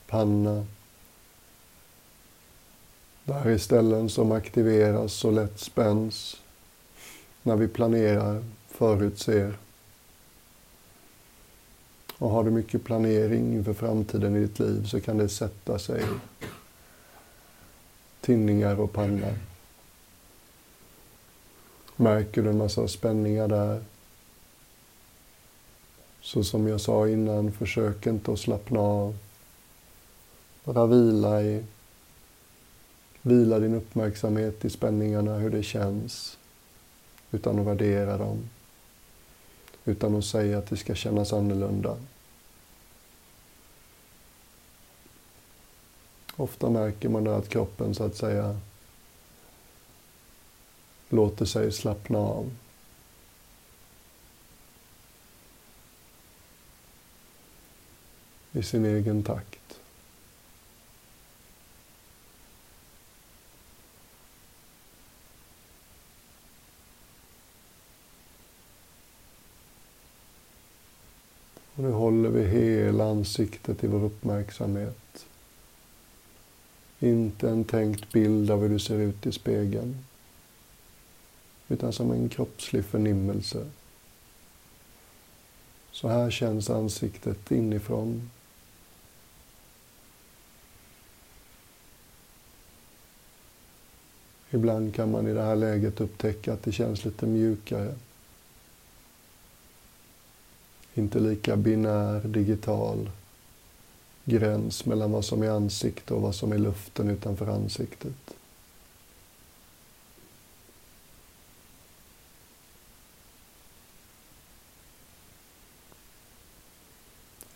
panna. 0.07 0.65
Det 3.25 3.33
här 3.33 3.49
är 3.49 3.57
ställen 3.57 4.09
som 4.09 4.31
aktiveras 4.31 5.25
och 5.25 5.33
lätt 5.33 5.59
spänns 5.59 6.41
när 7.43 7.55
vi 7.55 7.67
planerar, 7.67 8.43
förutser. 8.67 9.57
Och 12.17 12.29
har 12.29 12.43
du 12.43 12.51
mycket 12.51 12.83
planering 12.83 13.53
inför 13.53 13.73
framtiden 13.73 14.35
i 14.35 14.39
ditt 14.39 14.59
liv 14.59 14.85
så 14.85 15.01
kan 15.01 15.17
det 15.17 15.29
sätta 15.29 15.79
sig 15.79 16.03
tinningar 18.21 18.79
och 18.79 18.93
panna. 18.93 19.33
Märker 21.95 22.41
du 22.43 22.49
en 22.49 22.57
massa 22.57 22.87
spänningar 22.87 23.47
där 23.47 23.83
så 26.21 26.43
som 26.43 26.67
jag 26.67 26.81
sa 26.81 27.07
innan, 27.07 27.51
försök 27.51 28.07
inte 28.07 28.31
att 28.31 28.39
slappna 28.39 28.79
av. 28.79 29.17
Bara 30.63 30.85
vila 30.85 31.41
i 31.41 31.63
Vila 33.27 33.59
din 33.59 33.73
uppmärksamhet 33.73 34.65
i 34.65 34.69
spänningarna, 34.69 35.37
hur 35.37 35.49
det 35.49 35.63
känns. 35.63 36.37
Utan 37.31 37.59
att 37.59 37.65
värdera 37.65 38.17
dem. 38.17 38.49
Utan 39.85 40.15
att 40.15 40.25
säga 40.25 40.57
att 40.57 40.69
det 40.69 40.77
ska 40.77 40.95
kännas 40.95 41.33
annorlunda. 41.33 41.97
Ofta 46.35 46.69
märker 46.69 47.09
man 47.09 47.27
att 47.27 47.49
kroppen 47.49 47.95
så 47.95 48.03
att 48.03 48.15
säga 48.15 48.59
låter 51.09 51.45
sig 51.45 51.71
slappna 51.71 52.19
av. 52.19 52.51
i 58.51 58.63
sin 58.63 58.85
egen 58.85 59.23
takt. 59.23 59.79
Och 71.75 71.83
nu 71.83 71.91
håller 71.91 72.29
vi 72.29 72.47
hela 72.47 73.03
ansiktet 73.25 73.83
i 73.83 73.87
vår 73.87 74.03
uppmärksamhet. 74.03 75.25
Inte 76.99 77.49
en 77.49 77.63
tänkt 77.63 78.11
bild 78.11 78.51
av 78.51 78.61
hur 78.61 78.69
du 78.69 78.79
ser 78.79 78.99
ut 78.99 79.25
i 79.25 79.31
spegeln. 79.31 80.05
Utan 81.67 81.93
som 81.93 82.11
en 82.11 82.29
kroppslig 82.29 82.85
förnimmelse. 82.85 83.69
Så 85.91 86.07
här 86.07 86.31
känns 86.31 86.69
ansiktet 86.69 87.51
inifrån. 87.51 88.29
Ibland 94.51 94.95
kan 94.95 95.11
man 95.11 95.27
i 95.27 95.33
det 95.33 95.41
här 95.41 95.55
läget 95.55 96.01
upptäcka 96.01 96.53
att 96.53 96.63
det 96.63 96.71
känns 96.71 97.05
lite 97.05 97.25
mjukare. 97.25 97.95
Inte 100.93 101.19
lika 101.19 101.55
binär, 101.55 102.19
digital 102.19 103.09
gräns 104.25 104.85
mellan 104.85 105.11
vad 105.11 105.25
som 105.25 105.43
är 105.43 105.49
ansikte 105.49 106.13
och 106.13 106.21
vad 106.21 106.35
som 106.35 106.51
är 106.51 106.57
luften 106.57 107.09
utanför 107.09 107.47
ansiktet. 107.47 108.35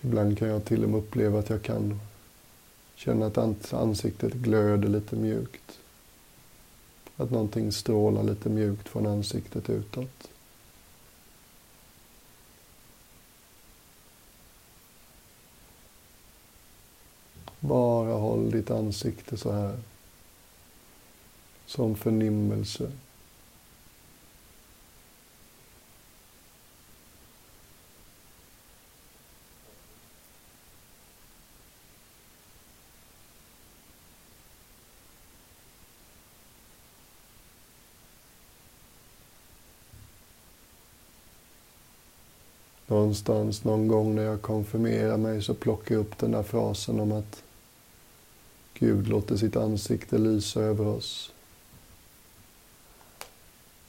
Ibland 0.01 0.37
kan 0.37 0.47
jag 0.47 0.65
till 0.65 0.83
och 0.83 0.89
med 0.89 0.99
uppleva 0.99 1.39
att 1.39 1.49
jag 1.49 1.61
kan 1.61 1.99
känna 2.95 3.25
att 3.25 3.73
ansiktet 3.73 4.33
glöder 4.33 4.89
lite 4.89 5.15
mjukt. 5.15 5.79
Att 7.17 7.31
någonting 7.31 7.71
strålar 7.71 8.23
lite 8.23 8.49
mjukt 8.49 8.87
från 8.87 9.07
ansiktet 9.07 9.69
utåt. 9.69 10.29
Bara 17.59 18.13
håll 18.13 18.51
ditt 18.51 18.71
ansikte 18.71 19.37
så 19.37 19.51
här. 19.51 19.77
Som 21.65 21.95
förnimmelse. 21.95 22.91
Någonstans 42.89 43.63
någon 43.63 43.87
gång 43.87 44.15
när 44.15 44.23
jag 44.23 44.41
konfirmerar 44.41 45.17
mig 45.17 45.41
så 45.41 45.53
plockar 45.53 45.95
jag 45.95 46.01
upp 46.01 46.17
den 46.17 46.31
där 46.31 46.43
frasen 46.43 46.99
om 46.99 47.11
att 47.11 47.43
Gud 48.79 49.07
låter 49.07 49.37
sitt 49.37 49.55
ansikte 49.55 50.17
lysa 50.17 50.61
över 50.61 50.87
oss. 50.87 51.31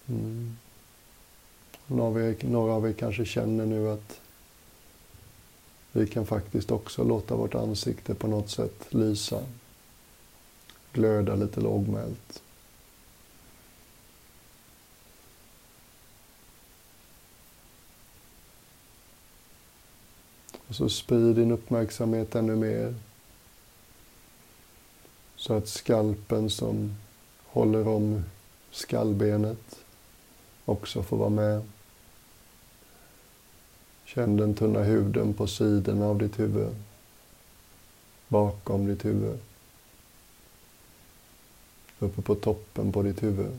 Mm. 0.08 0.56
Några, 1.86 2.02
av 2.04 2.20
er, 2.20 2.36
några 2.40 2.72
av 2.72 2.88
er 2.88 2.92
kanske 2.92 3.24
känner 3.24 3.66
nu 3.66 3.90
att 3.90 4.20
vi 5.92 6.06
kan 6.06 6.26
faktiskt 6.26 6.70
också 6.70 7.04
låta 7.04 7.36
vårt 7.36 7.54
ansikte 7.54 8.14
på 8.14 8.26
något 8.26 8.50
sätt 8.50 8.86
lysa. 8.88 9.42
Glöda 10.92 11.34
lite 11.34 11.60
lågmält. 11.60 12.42
Och 20.66 20.74
så 20.74 20.88
sprid 20.88 21.36
din 21.36 21.50
uppmärksamhet 21.50 22.34
ännu 22.34 22.56
mer. 22.56 22.94
Så 25.40 25.54
att 25.54 25.68
skalpen 25.68 26.50
som 26.50 26.96
håller 27.46 27.88
om 27.88 28.24
skallbenet 28.70 29.80
också 30.64 31.02
får 31.02 31.16
vara 31.16 31.28
med. 31.28 31.62
Känn 34.04 34.36
den 34.36 34.54
tunna 34.54 34.82
huden 34.82 35.34
på 35.34 35.46
sidorna 35.46 36.06
av 36.06 36.18
ditt 36.18 36.38
huvud. 36.38 36.74
Bakom 38.28 38.86
ditt 38.86 39.04
huvud. 39.04 39.38
Uppe 41.98 42.22
på 42.22 42.34
toppen 42.34 42.92
på 42.92 43.02
ditt 43.02 43.22
huvud. 43.22 43.58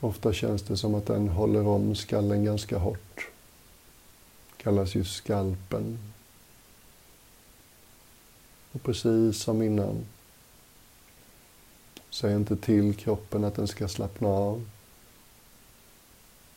Ofta 0.00 0.32
känns 0.32 0.62
det 0.62 0.76
som 0.76 0.94
att 0.94 1.06
den 1.06 1.28
håller 1.28 1.66
om 1.66 1.94
skallen 1.94 2.44
ganska 2.44 2.78
hårt. 2.78 3.28
Kallas 4.56 4.94
ju 4.94 5.04
skalpen. 5.04 5.98
Och 8.76 8.82
precis 8.82 9.42
som 9.42 9.62
innan, 9.62 10.06
säg 12.10 12.34
inte 12.34 12.56
till 12.56 12.94
kroppen 12.94 13.44
att 13.44 13.54
den 13.54 13.68
ska 13.68 13.88
slappna 13.88 14.28
av. 14.28 14.68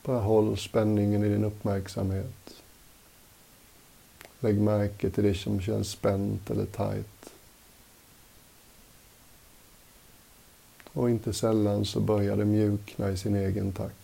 Bara 0.03 0.19
håll 0.19 0.58
spänningen 0.58 1.23
i 1.23 1.29
din 1.29 1.43
uppmärksamhet. 1.43 2.62
Lägg 4.39 4.62
märke 4.62 5.10
till 5.10 5.23
det 5.23 5.34
som 5.34 5.62
känns 5.62 5.91
spänt 5.91 6.49
eller 6.49 6.65
tajt. 6.65 7.34
Och 10.93 11.10
inte 11.10 11.34
sällan 11.34 11.86
så 11.86 11.99
börjar 11.99 12.38
det 12.38 12.45
mjukna 12.45 13.10
i 13.10 13.17
sin 13.17 13.36
egen 13.36 13.71
takt. 13.71 13.99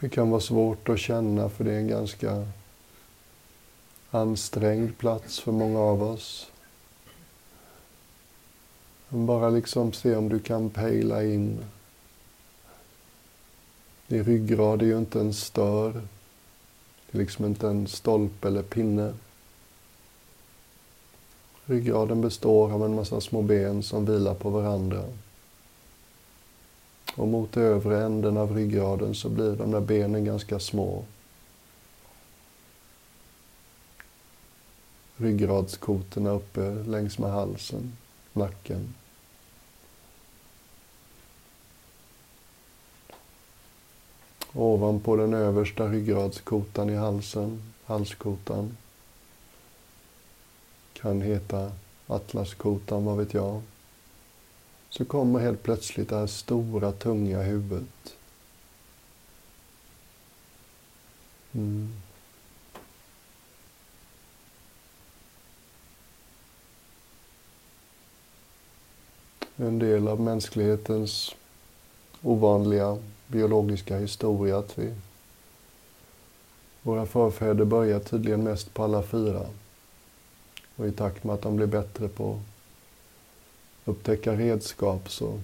Det 0.00 0.08
kan 0.08 0.30
vara 0.30 0.40
svårt 0.40 0.88
att 0.88 0.98
känna 0.98 1.48
för 1.48 1.64
det 1.64 1.72
är 1.72 1.78
en 1.78 1.88
ganska 1.88 2.46
ansträngd 4.10 4.98
plats 4.98 5.40
för 5.40 5.52
många 5.52 5.78
av 5.80 6.02
oss. 6.02 6.50
Men 9.08 9.26
bara 9.26 9.50
liksom 9.50 9.92
se 9.92 10.16
om 10.16 10.28
du 10.28 10.38
kan 10.38 10.70
pejla 10.70 11.24
in. 11.24 11.58
Din 14.06 14.24
ryggrad 14.24 14.82
är 14.82 14.86
ju 14.86 14.98
inte 14.98 15.20
en 15.20 15.34
stör. 15.34 15.92
Det 17.10 17.18
är 17.18 17.18
liksom 17.18 17.44
inte 17.44 17.68
en 17.68 17.86
stolpe 17.86 18.48
eller 18.48 18.62
pinne. 18.62 19.14
Ryggraden 21.64 22.20
består 22.20 22.72
av 22.72 22.84
en 22.84 22.94
massa 22.94 23.20
små 23.20 23.42
ben 23.42 23.82
som 23.82 24.06
vilar 24.06 24.34
på 24.34 24.50
varandra. 24.50 25.04
Och 27.18 27.28
mot 27.28 27.56
övre 27.56 28.04
änden 28.04 28.36
av 28.36 28.56
ryggraden 28.56 29.14
så 29.14 29.28
blir 29.28 29.56
de 29.56 29.70
där 29.70 29.80
benen 29.80 30.24
ganska 30.24 30.58
små. 30.58 31.04
Ryggradskotorna 35.16 36.30
uppe 36.30 36.60
längs 36.70 37.18
med 37.18 37.30
halsen, 37.30 37.92
nacken. 38.32 38.94
Ovanpå 44.52 45.16
den 45.16 45.34
översta 45.34 45.88
ryggradskotan 45.88 46.90
i 46.90 46.96
halsen, 46.96 47.62
halskotan, 47.84 48.76
kan 50.92 51.22
heta 51.22 51.72
atlaskotan, 52.06 53.04
vad 53.04 53.16
vet 53.16 53.34
jag 53.34 53.62
så 54.90 55.04
kommer 55.04 55.38
helt 55.38 55.62
plötsligt 55.62 56.08
det 56.08 56.16
här 56.16 56.26
stora, 56.26 56.92
tunga 56.92 57.42
huvudet. 57.42 58.16
Mm. 61.52 61.92
En 69.56 69.78
del 69.78 70.08
av 70.08 70.20
mänsklighetens 70.20 71.34
ovanliga 72.22 72.98
biologiska 73.26 73.98
historia 73.98 74.58
att 74.58 74.78
vi 74.78 74.94
våra 76.82 77.06
förfäder 77.06 77.64
börjar 77.64 78.00
tydligen 78.00 78.44
mest 78.44 78.74
på 78.74 78.84
alla 78.84 79.02
fyra. 79.02 79.46
Och 80.76 80.86
i 80.86 80.92
takt 80.92 81.24
med 81.24 81.34
att 81.34 81.42
de 81.42 81.56
blir 81.56 81.66
bättre 81.66 82.08
på 82.08 82.40
upptäcka 83.88 84.32
redskap 84.32 85.10
så 85.10 85.40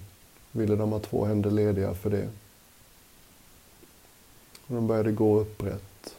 ville 0.51 0.75
de 0.75 0.91
ha 0.91 0.99
två 0.99 1.25
händer 1.25 1.51
lediga 1.51 1.93
för 1.93 2.09
det. 2.09 2.29
Och 4.67 4.75
de 4.75 4.87
började 4.87 5.11
gå 5.11 5.39
upprätt. 5.39 6.15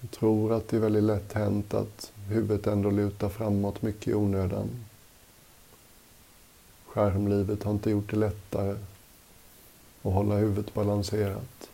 Jag 0.00 0.10
tror 0.10 0.52
att 0.52 0.68
det 0.68 0.76
är 0.76 0.80
väldigt 0.80 1.02
lätt 1.02 1.32
hänt 1.32 1.74
att 1.74 2.12
huvudet 2.28 2.66
ändå 2.66 2.90
lutar 2.90 3.28
framåt 3.28 3.82
mycket 3.82 4.08
i 4.08 4.14
onödan. 4.14 4.68
Skärmlivet 6.86 7.62
har 7.62 7.72
inte 7.72 7.90
gjort 7.90 8.10
det 8.10 8.16
lättare 8.16 8.76
att 10.02 10.12
hålla 10.12 10.34
huvudet 10.34 10.74
balanserat. 10.74 11.70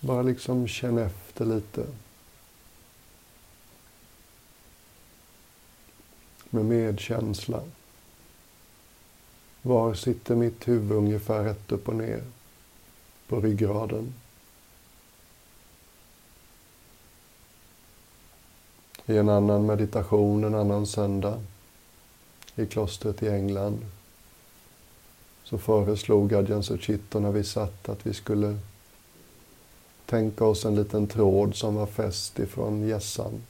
Bara 0.00 0.22
liksom 0.22 0.68
känn 0.68 0.98
efter 0.98 1.44
lite. 1.44 1.86
Med 6.56 6.64
medkänsla. 6.64 7.62
Var 9.62 9.94
sitter 9.94 10.34
mitt 10.34 10.68
huvud 10.68 10.92
ungefär 10.92 11.44
rätt 11.44 11.72
upp 11.72 11.88
och 11.88 11.96
ner? 11.96 12.22
På 13.28 13.40
ryggraden. 13.40 14.14
I 19.06 19.16
en 19.16 19.28
annan 19.28 19.66
meditation 19.66 20.44
en 20.44 20.54
annan 20.54 20.86
söndag 20.86 21.40
i 22.54 22.66
klostret 22.66 23.22
i 23.22 23.28
England 23.28 23.86
så 25.44 25.58
föreslog 25.58 26.34
Adjan 26.34 26.62
Suchito 26.62 27.20
när 27.20 27.32
vi 27.32 27.44
satt 27.44 27.88
att 27.88 28.06
vi 28.06 28.14
skulle 28.14 28.58
tänka 30.06 30.44
oss 30.44 30.64
en 30.64 30.74
liten 30.74 31.06
tråd 31.06 31.54
som 31.54 31.74
var 31.74 31.86
fäst 31.86 32.38
ifrån 32.38 32.88
gässan 32.88 33.42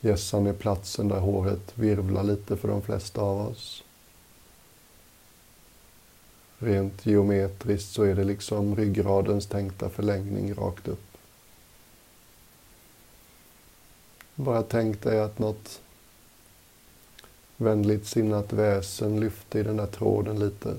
Gässan 0.00 0.46
är 0.46 0.52
platsen 0.52 1.08
där 1.08 1.20
håret 1.20 1.72
virvlar 1.74 2.22
lite 2.22 2.56
för 2.56 2.68
de 2.68 2.82
flesta 2.82 3.20
av 3.20 3.48
oss. 3.48 3.84
Rent 6.58 7.06
geometriskt 7.06 7.92
så 7.92 8.02
är 8.02 8.14
det 8.14 8.24
liksom 8.24 8.76
ryggradens 8.76 9.46
tänkta 9.46 9.88
förlängning 9.88 10.54
rakt 10.54 10.88
upp. 10.88 11.08
Bara 14.34 14.62
tänk 14.62 15.02
dig 15.02 15.20
att 15.20 15.38
något 15.38 15.80
vänligt 17.56 18.06
sinnat 18.06 18.52
väsen 18.52 19.20
lyfte 19.20 19.58
i 19.58 19.62
den 19.62 19.76
där 19.76 19.86
tråden 19.86 20.38
lite. 20.38 20.76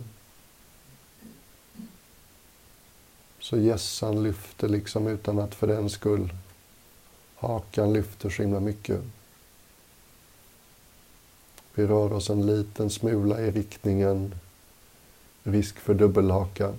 Så 3.40 3.58
gässan 3.58 4.24
lyfter 4.24 4.68
liksom 4.68 5.08
utan 5.08 5.40
att 5.40 5.56
för 5.56 5.68
den 5.68 5.90
skull 5.90 6.34
Hakan 7.40 7.94
lyfter 7.94 8.30
så 8.30 8.42
himla 8.42 8.60
mycket. 8.60 9.02
Vi 11.74 11.88
rör 11.88 12.14
oss 12.14 12.30
en 12.30 12.46
liten 12.46 12.90
smula 12.90 13.42
i 13.42 13.52
riktningen 13.52 14.36
risk 15.44 15.80
för 15.80 15.94
dubbelhaka. 15.94 16.74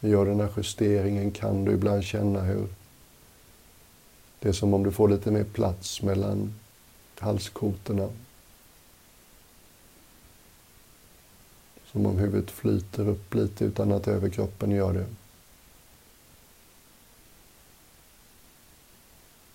Gör 0.00 0.26
den 0.26 0.40
här 0.40 0.50
justeringen 0.56 1.30
kan 1.30 1.64
du 1.64 1.72
ibland 1.72 2.04
känna 2.04 2.40
hur 2.40 2.68
det 4.38 4.48
är 4.48 4.52
som 4.52 4.74
om 4.74 4.82
du 4.82 4.92
får 4.92 5.08
lite 5.08 5.30
mer 5.30 5.44
plats 5.44 6.02
mellan 6.02 6.54
halskotorna. 7.18 8.08
Som 11.92 12.06
om 12.06 12.18
huvudet 12.18 12.50
flyter 12.50 13.08
upp 13.08 13.34
lite 13.34 13.64
utan 13.64 13.92
att 13.92 14.08
överkroppen 14.08 14.70
gör 14.70 14.92
det. 14.92 15.06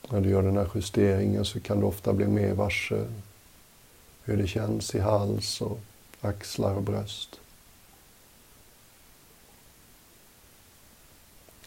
När 0.10 0.22
du 0.22 0.30
gör 0.30 0.42
den 0.42 0.58
här 0.58 0.70
justeringen 0.76 1.46
så 1.46 1.60
kan 1.60 1.80
du 1.80 1.86
ofta 1.86 2.14
bli 2.14 2.28
mer 2.28 2.54
varse 2.54 3.08
hur 4.24 4.38
det 4.38 4.48
känns 4.48 4.96
i 4.96 5.00
hals 5.00 5.62
och 5.62 5.80
axlar 6.22 6.76
och 6.76 6.84
bröst. 6.84 7.40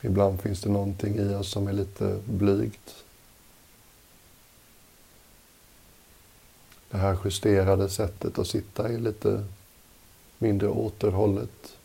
Ibland 0.00 0.40
finns 0.40 0.60
det 0.60 0.70
någonting 0.70 1.16
i 1.16 1.34
oss 1.34 1.50
som 1.50 1.68
är 1.68 1.72
lite 1.72 2.20
blygt. 2.24 3.04
Det 6.90 6.98
här 6.98 7.18
justerade 7.24 7.88
sättet 7.88 8.38
att 8.38 8.46
sitta 8.46 8.88
är 8.88 8.98
lite 8.98 9.44
mindre 10.38 10.68
återhållet. 10.68 11.76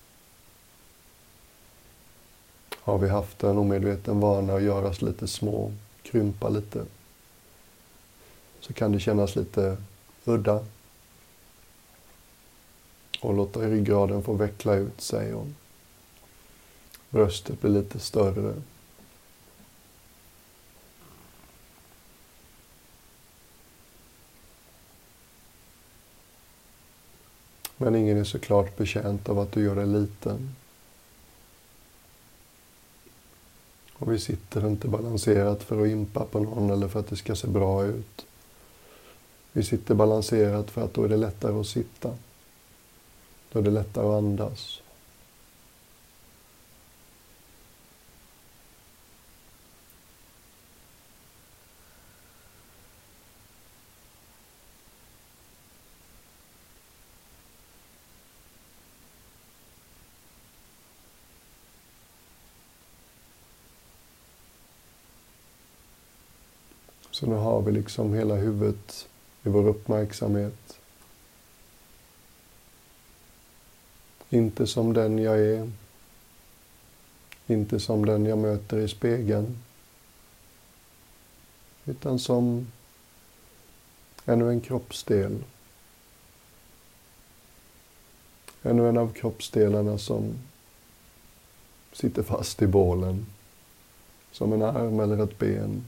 Har 2.76 2.98
vi 2.98 3.10
haft 3.10 3.44
en 3.44 3.58
omedveten 3.58 4.20
vana 4.20 4.54
att 4.54 4.63
göra 4.63 4.88
oss 4.88 5.02
lite 5.02 5.28
små 5.28 5.72
krympa 6.04 6.50
lite 6.50 6.86
så 8.60 8.74
kan 8.74 8.92
det 8.92 9.00
kännas 9.00 9.36
lite 9.36 9.78
udda. 10.26 10.66
Och 13.22 13.34
låta 13.34 13.60
ryggraden 13.60 14.24
få 14.24 14.34
veckla 14.34 14.76
ut 14.76 15.02
sig 15.02 15.34
och 15.34 15.48
bröstet 17.10 17.62
blir 17.62 17.72
lite 17.72 18.00
större. 18.00 18.54
Men 27.78 27.96
ingen 27.96 28.18
är 28.18 28.24
såklart 28.24 28.78
betjänt 28.78 29.30
av 29.30 29.39
att 29.39 29.52
du 29.52 29.63
gör 29.63 29.76
dig 29.76 29.86
liten. 29.86 30.56
Och 34.04 34.12
vi 34.12 34.20
sitter 34.20 34.68
inte 34.68 34.88
balanserat 34.88 35.63
för 35.63 35.82
att 35.82 35.88
impa 35.88 36.26
på 36.26 36.39
någon 36.39 36.70
eller 36.70 36.88
för 36.88 37.00
att 37.00 37.08
det 37.08 37.16
ska 37.16 37.36
se 37.36 37.48
bra 37.48 37.86
ut. 37.86 38.26
Vi 39.52 39.63
sitter 39.63 39.96
balanserat 39.96 40.72
för 40.72 40.82
att 40.84 40.94
då 40.94 41.04
är 41.04 41.10
det 41.10 41.18
lättare 41.18 41.60
att 41.60 41.68
sitta. 41.68 42.10
Då 43.52 43.60
är 43.60 43.63
det 43.63 43.72
lättare 43.72 44.08
att 44.08 44.18
andas. 44.18 44.82
Så 67.24 67.30
nu 67.30 67.36
har 67.36 67.62
vi 67.62 67.72
liksom 67.72 68.14
hela 68.14 68.36
huvudet 68.36 69.08
i 69.44 69.50
vår 69.50 69.68
uppmärksamhet. 69.68 70.80
Inte 74.30 74.68
som 74.68 74.94
den 74.94 75.20
jag 75.20 75.40
är. 75.40 75.72
Inte 77.48 77.80
som 77.80 78.06
den 78.06 78.26
jag 78.26 78.38
möter 78.38 78.78
i 78.78 78.88
spegeln. 78.88 79.58
Utan 81.86 82.20
som 82.20 82.68
ännu 84.26 84.50
en 84.50 84.62
kroppsdel. 84.62 85.44
Ännu 88.64 88.90
en 88.90 88.98
av 88.98 89.14
kroppsdelarna 89.14 89.98
som 89.98 90.34
sitter 91.94 92.24
fast 92.24 92.62
i 92.62 92.68
bålen. 92.68 93.26
Som 94.32 94.54
en 94.54 94.62
arm 94.62 95.00
eller 95.00 95.24
ett 95.24 95.40
ben. 95.40 95.86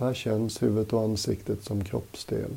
Så 0.00 0.06
här 0.06 0.14
känns 0.14 0.62
huvudet 0.62 0.92
och 0.92 1.02
ansiktet 1.02 1.64
som 1.64 1.84
kroppsdel. 1.84 2.50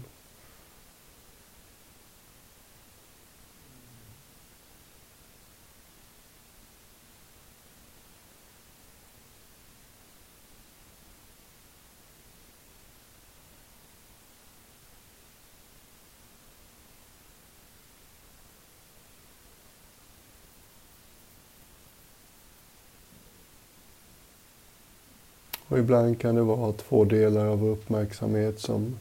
Och 25.72 25.72
ibland 25.83 26.19
kan 26.19 26.35
det 26.35 26.41
vara 26.41 26.73
två 26.73 27.05
delar 27.05 27.45
av 27.45 27.59
vår 27.59 27.69
uppmärksamhet 27.69 28.59
som 28.59 28.97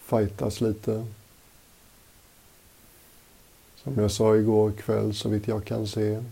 fightas 0.00 0.60
lite. 0.60 1.06
Som 3.74 3.98
jag 3.98 4.10
sa 4.10 4.36
igår 4.36 4.72
kväll, 4.72 5.14
så 5.14 5.28
vitt 5.28 5.48
jag 5.48 5.64
kan 5.64 5.86
se, 5.86 6.24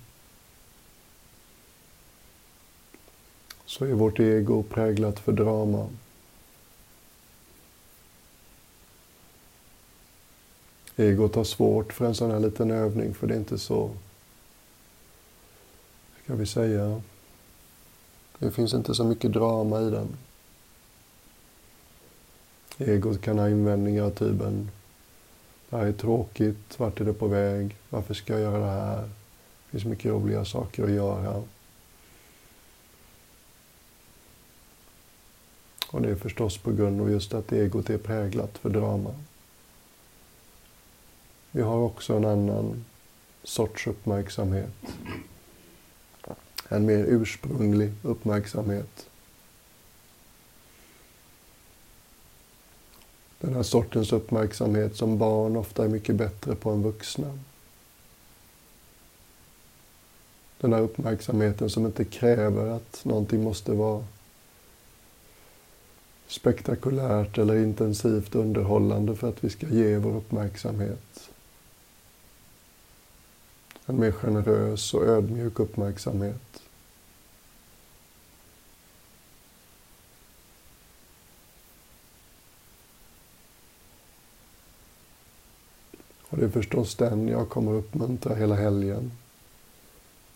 så 3.66 3.84
är 3.84 3.92
vårt 3.92 4.20
ego 4.20 4.62
präglat 4.62 5.18
för 5.18 5.32
drama. 5.32 5.88
Egot 10.96 11.34
har 11.34 11.44
svårt 11.44 11.92
för 11.92 12.04
en 12.04 12.14
sån 12.14 12.30
här 12.30 12.40
liten 12.40 12.70
övning, 12.70 13.14
för 13.14 13.26
det 13.26 13.34
är 13.34 13.38
inte 13.38 13.58
så, 13.58 13.90
ska 16.24 16.34
vi 16.34 16.46
säga, 16.46 17.02
det 18.40 18.50
finns 18.50 18.74
inte 18.74 18.94
så 18.94 19.04
mycket 19.04 19.32
drama 19.32 19.80
i 19.80 19.90
den. 19.90 20.08
Egot 22.78 23.20
kan 23.20 23.38
ha 23.38 23.48
invändningar 23.48 24.02
av 24.02 24.10
typen 24.10 24.70
Det 25.70 25.76
här 25.76 25.86
är 25.86 25.92
tråkigt, 25.92 26.78
vart 26.78 27.00
är 27.00 27.04
det 27.04 27.12
på 27.12 27.26
väg, 27.26 27.76
varför 27.90 28.14
ska 28.14 28.32
jag 28.32 28.42
göra 28.42 28.58
det 28.58 28.72
här? 28.72 29.02
Det 29.02 29.70
finns 29.70 29.84
mycket 29.84 30.12
roliga 30.12 30.44
saker 30.44 30.84
att 30.84 30.90
göra. 30.90 31.42
Och 35.86 36.02
det 36.02 36.10
är 36.10 36.14
förstås 36.14 36.58
på 36.58 36.72
grund 36.72 37.00
av 37.00 37.10
just 37.10 37.34
att 37.34 37.52
egot 37.52 37.90
är 37.90 37.98
präglat 37.98 38.58
för 38.58 38.70
drama. 38.70 39.14
Vi 41.50 41.62
har 41.62 41.76
också 41.76 42.14
en 42.14 42.24
annan 42.24 42.84
sorts 43.44 43.86
uppmärksamhet 43.86 44.74
en 46.70 46.86
mer 46.86 47.04
ursprunglig 47.08 47.92
uppmärksamhet. 48.02 49.06
Den 53.40 53.54
här 53.54 53.62
sortens 53.62 54.12
uppmärksamhet 54.12 54.96
som 54.96 55.18
barn 55.18 55.56
ofta 55.56 55.84
är 55.84 55.88
mycket 55.88 56.16
bättre 56.16 56.54
på 56.54 56.70
än 56.70 56.82
vuxna. 56.82 57.38
Den 60.60 60.72
här 60.72 60.80
uppmärksamheten 60.80 61.70
som 61.70 61.86
inte 61.86 62.04
kräver 62.04 62.66
att 62.66 63.04
någonting 63.04 63.42
måste 63.42 63.72
vara 63.72 64.04
spektakulärt 66.26 67.38
eller 67.38 67.56
intensivt 67.56 68.34
underhållande 68.34 69.16
för 69.16 69.28
att 69.28 69.44
vi 69.44 69.50
ska 69.50 69.66
ge 69.68 69.96
vår 69.96 70.16
uppmärksamhet. 70.16 71.30
En 73.86 74.00
mer 74.00 74.12
generös 74.12 74.94
och 74.94 75.06
ödmjuk 75.06 75.58
uppmärksamhet. 75.58 76.62
Och 86.29 86.29
det 86.40 86.46
är 86.46 86.50
förstås 86.50 86.94
den 86.94 87.28
jag 87.28 87.48
kommer 87.48 87.72
uppmuntra 87.72 88.34
hela 88.34 88.54
helgen. 88.54 89.12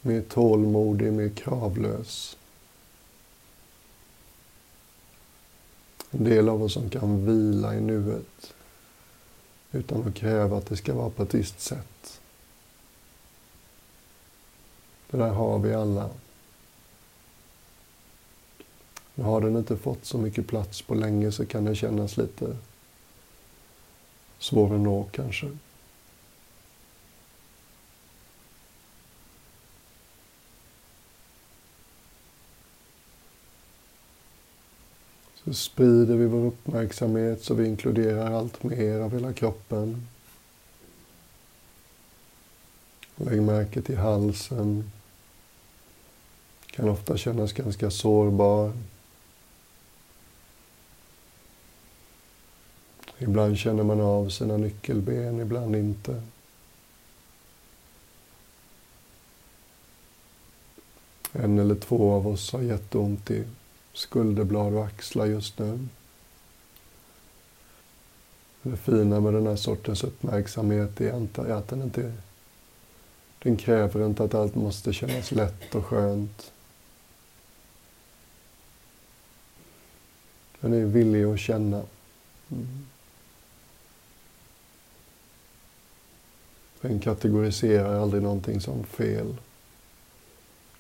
Mer 0.00 0.22
tålmodig, 0.22 1.12
mer 1.12 1.28
kravlös. 1.28 2.36
En 6.10 6.24
del 6.24 6.48
av 6.48 6.62
oss 6.62 6.72
som 6.72 6.90
kan 6.90 7.26
vila 7.26 7.74
i 7.74 7.80
nuet 7.80 8.54
utan 9.72 10.08
att 10.08 10.14
kräva 10.14 10.58
att 10.58 10.66
det 10.66 10.76
ska 10.76 10.94
vara 10.94 11.10
på 11.10 11.22
ett 11.22 11.34
visst 11.34 11.60
sätt. 11.60 12.20
Det 15.10 15.16
där 15.16 15.30
har 15.30 15.58
vi 15.58 15.74
alla. 15.74 16.10
Nu 19.14 19.24
har 19.24 19.40
den 19.40 19.56
inte 19.56 19.76
fått 19.76 20.04
så 20.04 20.18
mycket 20.18 20.46
plats 20.46 20.82
på 20.82 20.94
länge 20.94 21.32
så 21.32 21.46
kan 21.46 21.64
det 21.64 21.74
kännas 21.74 22.16
lite 22.16 22.56
svår 24.38 24.74
att 24.74 24.80
nå 24.80 25.06
kanske. 25.12 25.48
Så 35.44 35.54
sprider 35.54 36.16
vi 36.16 36.26
vår 36.26 36.46
uppmärksamhet 36.46 37.42
så 37.42 37.54
vi 37.54 37.66
inkluderar 37.66 38.33
allt 38.33 38.62
mer 38.62 39.00
av 39.00 39.12
hela 39.12 39.33
kroppen. 39.33 40.07
Lägg 43.16 43.42
märke 43.42 43.83
till 43.83 43.98
halsen. 43.98 44.90
Kan 46.66 46.88
ofta 46.88 47.16
kännas 47.16 47.52
ganska 47.52 47.90
sårbar. 47.90 48.72
Ibland 53.18 53.59
känner 53.59 53.83
man 53.83 54.00
av 54.00 54.28
sina 54.28 54.57
nyckelben, 54.57 55.40
ibland 55.40 55.76
inte. 55.76 56.22
En 61.33 61.59
eller 61.59 61.74
två 61.74 62.12
av 62.12 62.28
oss 62.28 62.52
har 62.52 62.61
jätteont 62.61 63.30
i 63.30 63.44
skulderblad 63.94 64.74
och 64.74 64.85
axlar 64.85 65.26
just 65.26 65.59
nu. 65.59 65.88
Det 68.62 68.76
fina 68.76 69.20
med 69.20 69.35
den 69.35 69.46
här 69.46 69.57
sortens 69.57 70.04
uppmärksamhet 70.04 71.00
är 71.00 71.52
att 71.52 71.68
den 71.68 71.83
inte 71.83 72.12
den 73.44 73.57
kräver 73.57 74.07
inte 74.07 74.24
att 74.24 74.35
allt 74.35 74.54
måste 74.54 74.92
kännas 74.92 75.33
lätt 75.33 75.74
och 75.74 75.85
skönt. 75.85 76.52
Den 80.61 80.72
är 80.72 80.85
villig 80.85 81.24
att 81.24 81.40
känna. 81.40 81.83
Mm. 82.50 82.87
Den 86.80 87.00
kategoriserar 87.00 88.02
aldrig 88.02 88.22
någonting 88.22 88.61
som 88.61 88.85
fel. 88.85 89.37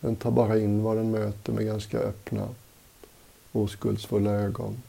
Den 0.00 0.16
tar 0.16 0.30
bara 0.30 0.58
in 0.58 0.82
vad 0.82 0.96
den 0.96 1.10
möter 1.10 1.52
med 1.52 1.66
ganska 1.66 1.98
öppna, 1.98 2.48
oskuldsfulla 3.54 4.30
ögon. 4.30 4.82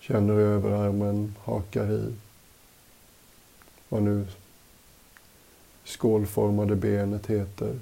Känner 0.00 0.34
överarmen, 0.34 1.34
hakar 1.44 1.92
i 1.92 2.14
vad 3.88 4.02
nu 4.02 4.26
skålformade 5.84 6.76
benet 6.76 7.26
heter 7.26 7.78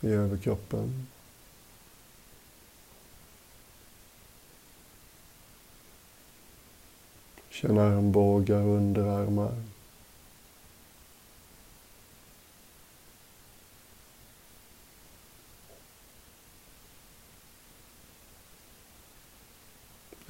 i 0.00 0.08
överkroppen. 0.08 1.06
Känn 7.50 7.78
armbågar 7.78 8.60
och 8.60 8.76
underarmar. 8.76 9.69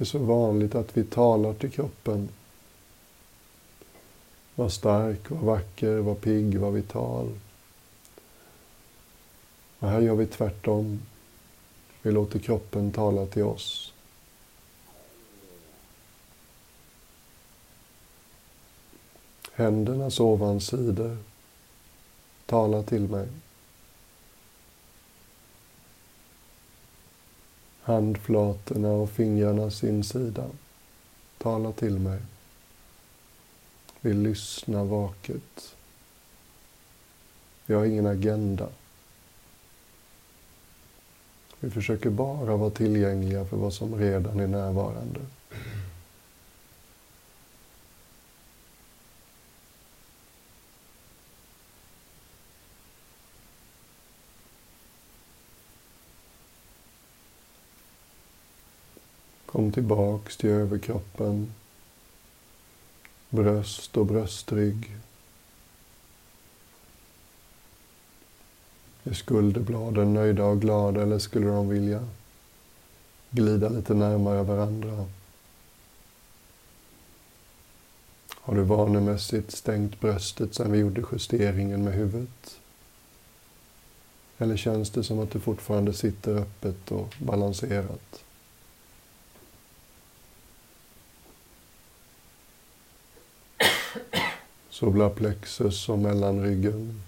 Det 0.01 0.03
är 0.03 0.07
så 0.07 0.19
vanligt 0.19 0.75
att 0.75 0.97
vi 0.97 1.03
talar 1.03 1.53
till 1.53 1.71
kroppen 1.71 2.29
var 4.55 4.69
stark, 4.69 5.29
var 5.29 5.37
vacker, 5.37 5.97
var 5.97 6.15
pigg, 6.15 6.59
var 6.59 6.71
vital. 6.71 7.39
Och 9.79 9.89
här 9.89 10.01
gör 10.01 10.15
vi 10.15 10.25
tvärtom. 10.25 11.01
Vi 12.01 12.11
låter 12.11 12.39
kroppen 12.39 12.91
tala 12.91 13.25
till 13.25 13.43
oss. 13.43 13.93
Händernas 19.53 20.19
ovansidor 20.19 21.17
talar 22.45 22.83
till 22.83 23.07
mig. 23.07 23.27
Handflatorna 27.81 28.91
och 28.91 29.09
fingrarnas 29.09 29.83
insida 29.83 30.45
talar 31.37 31.71
till 31.71 31.99
mig. 31.99 32.19
Vi 34.01 34.13
lyssnar 34.13 34.83
vaket. 34.83 35.75
Vi 37.65 37.73
har 37.73 37.85
ingen 37.85 38.05
agenda. 38.05 38.69
Vi 41.59 41.69
försöker 41.69 42.09
bara 42.09 42.55
vara 42.57 42.69
tillgängliga 42.69 43.45
för 43.45 43.57
vad 43.57 43.73
som 43.73 43.95
redan 43.95 44.39
är 44.39 44.47
närvarande. 44.47 45.19
Kom 59.61 59.71
tillbaks 59.71 60.37
till 60.37 60.49
överkroppen, 60.49 61.53
bröst 63.29 63.97
och 63.97 64.05
bröstrygg. 64.05 64.97
Är 69.03 69.13
skulderbladen 69.13 70.13
nöjda 70.13 70.45
och 70.45 70.61
glada 70.61 71.01
eller 71.01 71.19
skulle 71.19 71.47
de 71.47 71.69
vilja 71.69 72.07
glida 73.29 73.69
lite 73.69 73.93
närmare 73.93 74.43
varandra? 74.43 75.05
Har 78.35 78.55
du 78.55 78.61
vanemässigt 78.61 79.51
stängt 79.51 79.99
bröstet 79.99 80.55
sedan 80.55 80.71
vi 80.71 80.79
gjorde 80.79 81.03
justeringen 81.11 81.83
med 81.83 81.93
huvudet? 81.93 82.59
Eller 84.37 84.57
känns 84.57 84.89
det 84.89 85.03
som 85.03 85.19
att 85.19 85.31
du 85.31 85.39
fortfarande 85.39 85.93
sitter 85.93 86.35
öppet 86.35 86.91
och 86.91 87.15
balanserat? 87.19 88.23
Solarplexus 94.81 95.89
och 95.89 95.99
mellanryggen. 95.99 97.01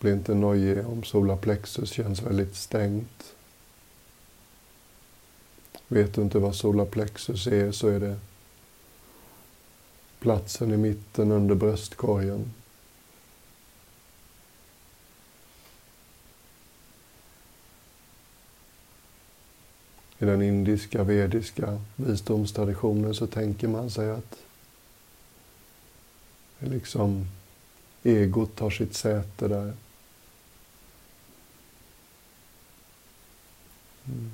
Bli 0.00 0.12
inte 0.12 0.34
nojig 0.34 0.86
om 0.86 1.02
solarplexus 1.04 1.90
känns 1.90 2.22
väldigt 2.22 2.56
stängt. 2.56 3.34
Vet 5.88 6.14
du 6.14 6.22
inte 6.22 6.38
vad 6.38 6.54
solarplexus 6.54 7.46
är 7.46 7.72
så 7.72 7.88
är 7.88 8.00
det 8.00 8.16
platsen 10.18 10.72
i 10.72 10.76
mitten 10.76 11.32
under 11.32 11.54
bröstkorgen. 11.54 12.52
I 20.18 20.24
den 20.24 20.42
indiska, 20.42 21.04
vediska 21.04 21.80
visdomstraditionen 21.96 23.14
så 23.14 23.26
tänker 23.26 23.68
man 23.68 23.90
sig 23.90 24.10
att 24.10 24.38
liksom 26.58 27.26
egot 28.02 28.56
tar 28.56 28.70
sitt 28.70 28.94
säte 28.94 29.48
där. 29.48 29.72
Mm. 34.06 34.32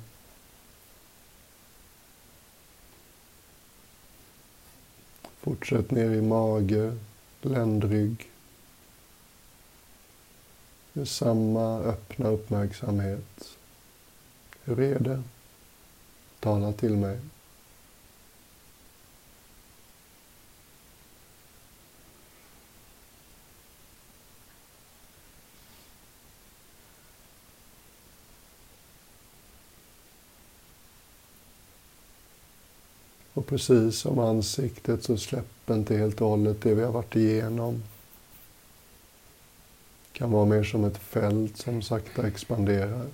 Fortsätt 5.39 5.91
ner 5.91 6.11
i 6.11 6.21
mage, 6.21 6.97
ländrygg. 7.41 8.29
Med 10.93 11.07
samma 11.07 11.79
öppna 11.79 12.29
uppmärksamhet. 12.29 13.57
Hur 14.63 14.79
är 14.79 14.99
det? 14.99 15.23
Tala 16.45 16.71
till 16.73 16.97
mig. 16.97 17.19
Och 33.33 33.47
precis 33.47 33.97
som 33.97 34.19
ansiktet 34.19 35.03
så 35.03 35.17
släpper 35.17 35.73
inte 35.73 35.97
helt 35.97 36.21
och 36.21 36.29
hållet 36.29 36.61
det 36.61 36.75
vi 36.75 36.83
har 36.83 36.91
varit 36.91 37.15
igenom. 37.15 37.83
Det 40.11 40.19
kan 40.19 40.31
vara 40.31 40.45
mer 40.45 40.63
som 40.63 40.83
ett 40.83 40.97
fält 40.97 41.57
som 41.57 41.81
sakta 41.81 42.27
expanderar. 42.27 43.07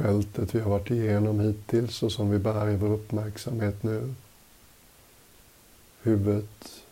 Fältet 0.00 0.54
vi 0.54 0.60
har 0.60 0.70
varit 0.70 0.90
igenom 0.90 1.40
hittills 1.40 2.02
och 2.02 2.12
som 2.12 2.30
vi 2.30 2.38
bär 2.38 2.68
i 2.68 2.76
vår 2.76 2.88
uppmärksamhet 2.88 3.82
nu. 3.82 4.14
Huvudet, 6.02 6.82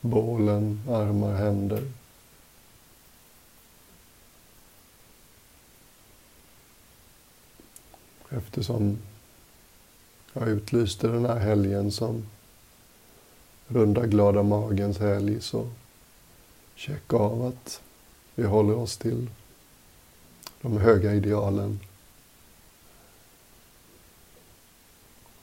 bålen, 0.00 0.80
armar, 0.88 1.34
händer. 1.34 1.82
Eftersom 8.28 8.98
jag 10.32 10.48
utlyste 10.48 11.08
den 11.08 11.24
här 11.24 11.38
helgen 11.38 11.92
som 11.92 12.26
runda 13.68 14.06
glada 14.06 14.42
magens 14.42 14.98
helg 14.98 15.40
så 15.40 15.70
checka 16.74 17.16
av 17.16 17.42
att 17.46 17.82
vi 18.34 18.44
håller 18.44 18.76
oss 18.76 18.96
till 18.96 19.28
de 20.62 20.76
höga 20.76 21.14
idealen. 21.14 21.80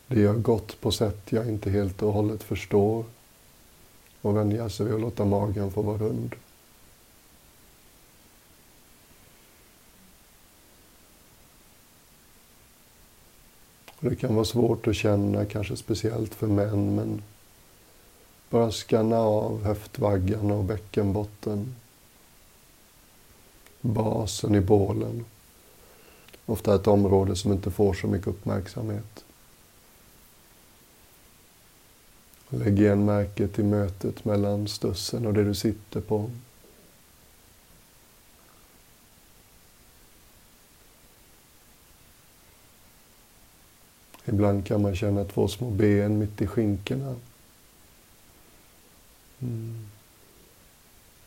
Det 0.08 0.20
gör 0.20 0.34
gott 0.34 0.82
på 0.82 0.92
sätt 0.92 1.22
jag 1.30 1.48
inte 1.48 1.70
helt 1.70 2.02
och 2.02 2.14
hållet 2.14 2.44
förstår 2.44 3.06
och 4.22 4.38
vänja 4.38 4.70
sig 4.70 4.86
vid 4.86 4.96
att 4.96 5.02
låta 5.02 5.26
magen 5.26 5.72
få 5.72 5.82
vara 5.82 5.98
rund. 5.98 6.36
Det 14.00 14.16
kan 14.16 14.36
vara 14.36 14.46
svårt 14.46 14.88
att 14.88 14.96
känna, 14.96 15.46
kanske 15.46 15.76
speciellt 15.76 16.36
för 16.36 16.48
män, 16.48 16.96
men 16.96 17.22
bara 18.50 18.72
skanna 18.72 19.18
av 19.18 19.64
höftvaggan 19.64 20.52
och 20.52 20.64
bäckenbotten. 20.64 21.76
Basen 23.82 24.56
i 24.56 24.62
bålen. 24.62 25.26
Ofta 26.46 26.76
ett 26.76 26.88
område 26.88 27.36
som 27.36 27.52
inte 27.52 27.72
får 27.72 27.94
så 27.94 28.08
mycket 28.08 28.28
uppmärksamhet. 28.28 29.24
Lägg 32.50 32.80
igen 32.80 33.06
märket 33.06 33.54
till 33.54 33.66
mötet 33.66 34.26
mellan 34.26 34.68
stussen 34.68 35.26
och 35.26 35.34
det 35.34 35.44
du 35.44 35.56
sitter 35.56 36.02
på. 36.02 36.30
Ibland 44.26 44.66
kan 44.66 44.82
man 44.82 44.96
känna 44.96 45.26
två 45.26 45.48
små 45.48 45.70
ben 45.70 46.18
mitt 46.18 46.42
i 46.42 46.48
skinkorna. 46.48 47.16
Mm. 49.40 49.88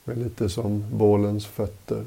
Det 0.05 0.13
är 0.13 0.17
lite 0.17 0.49
som 0.49 0.85
bålens 0.99 1.47
fötter. 1.47 2.05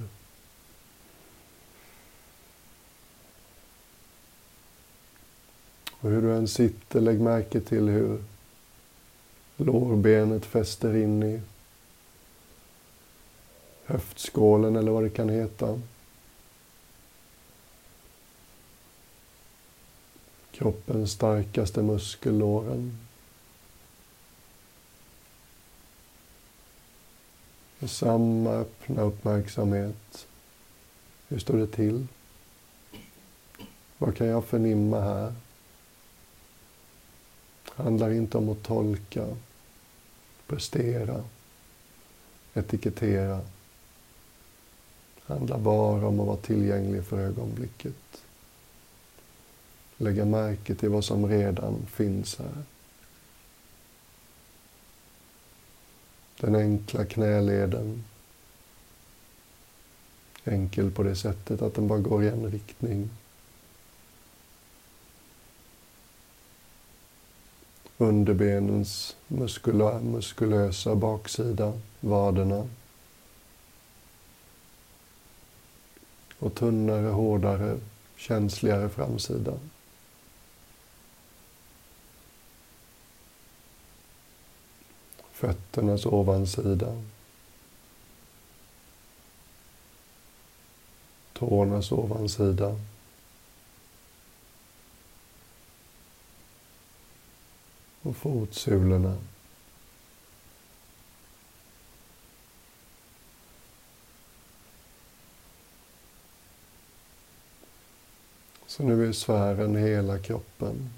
Och 6.05 6.11
hur 6.11 6.21
du 6.21 6.35
än 6.35 6.47
sitter, 6.47 7.01
lägg 7.01 7.21
märke 7.21 7.61
till 7.61 7.87
hur 7.87 8.23
lårbenet 9.57 10.45
fäster 10.45 10.95
in 10.95 11.23
i 11.23 11.41
höftskålen 13.85 14.75
eller 14.75 14.91
vad 14.91 15.03
det 15.03 15.09
kan 15.09 15.29
heta. 15.29 15.81
kroppens 20.51 21.11
starkaste 21.11 21.81
muskel, 21.81 22.37
låren. 22.37 22.97
Med 27.79 27.89
samma 27.89 28.49
öppna 28.49 29.01
uppmärksamhet. 29.01 30.27
Hur 31.27 31.39
står 31.39 31.57
det 31.57 31.67
till? 31.67 32.07
Vad 33.97 34.15
kan 34.15 34.27
jag 34.27 34.45
förnimma 34.45 34.99
här? 34.99 35.33
Handlar 37.75 38.11
inte 38.11 38.37
om 38.37 38.49
att 38.49 38.63
tolka, 38.63 39.27
prestera, 40.47 41.23
etikettera. 42.53 43.41
handlar 45.25 45.57
bara 45.57 46.07
om 46.07 46.19
att 46.19 46.27
vara 46.27 46.37
tillgänglig 46.37 47.05
för 47.05 47.19
ögonblicket. 47.19 48.23
Lägga 49.97 50.25
märke 50.25 50.75
till 50.75 50.89
vad 50.89 51.05
som 51.05 51.27
redan 51.29 51.85
finns 51.85 52.39
här. 52.39 52.63
Den 56.39 56.55
enkla 56.55 57.05
knäleden. 57.05 58.03
Enkel 60.43 60.91
på 60.91 61.03
det 61.03 61.15
sättet 61.15 61.61
att 61.61 61.75
den 61.75 61.87
bara 61.87 61.99
går 61.99 62.23
i 62.23 62.27
en 62.27 62.51
riktning. 62.51 63.09
Underbenens 67.97 69.15
muskulö 69.27 69.99
muskulösa 69.99 70.95
baksida, 70.95 71.73
vaderna. 71.99 72.67
Och 76.39 76.55
tunnare, 76.55 77.07
hårdare, 77.07 77.77
känsligare 78.15 78.89
framsida. 78.89 79.53
Fötternas 85.31 86.05
ovansida. 86.05 87.01
Tårnas 91.33 91.91
ovansida. 91.91 92.75
Och 98.05 98.15
fotsulorna. 98.15 99.17
Så 108.67 108.83
nu 108.83 109.07
är 109.07 109.11
sfären 109.11 109.75
hela 109.75 110.19
kroppen. 110.19 110.89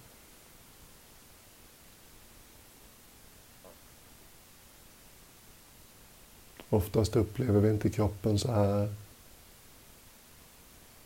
Oftast 6.70 7.16
upplever 7.16 7.60
vi 7.60 7.70
inte 7.70 7.90
kroppen 7.90 8.40
så 8.40 8.52
här. 8.52 8.94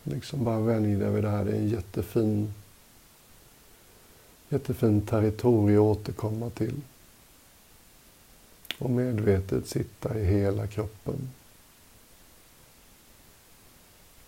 Liksom 0.03 0.43
bara 0.43 0.59
vänj 0.59 0.95
dig 0.95 1.11
vid 1.11 1.23
det 1.23 1.29
här. 1.29 1.45
Det 1.45 1.51
är 1.51 1.55
en 1.55 1.69
jättefin 1.69 2.53
jättefint 4.51 5.09
territorium 5.09 5.83
att 5.83 5.97
återkomma 5.97 6.49
till. 6.49 6.81
Och 8.79 8.89
medvetet 8.89 9.67
sitta 9.67 10.19
i 10.19 10.25
hela 10.25 10.67
kroppen. 10.67 11.29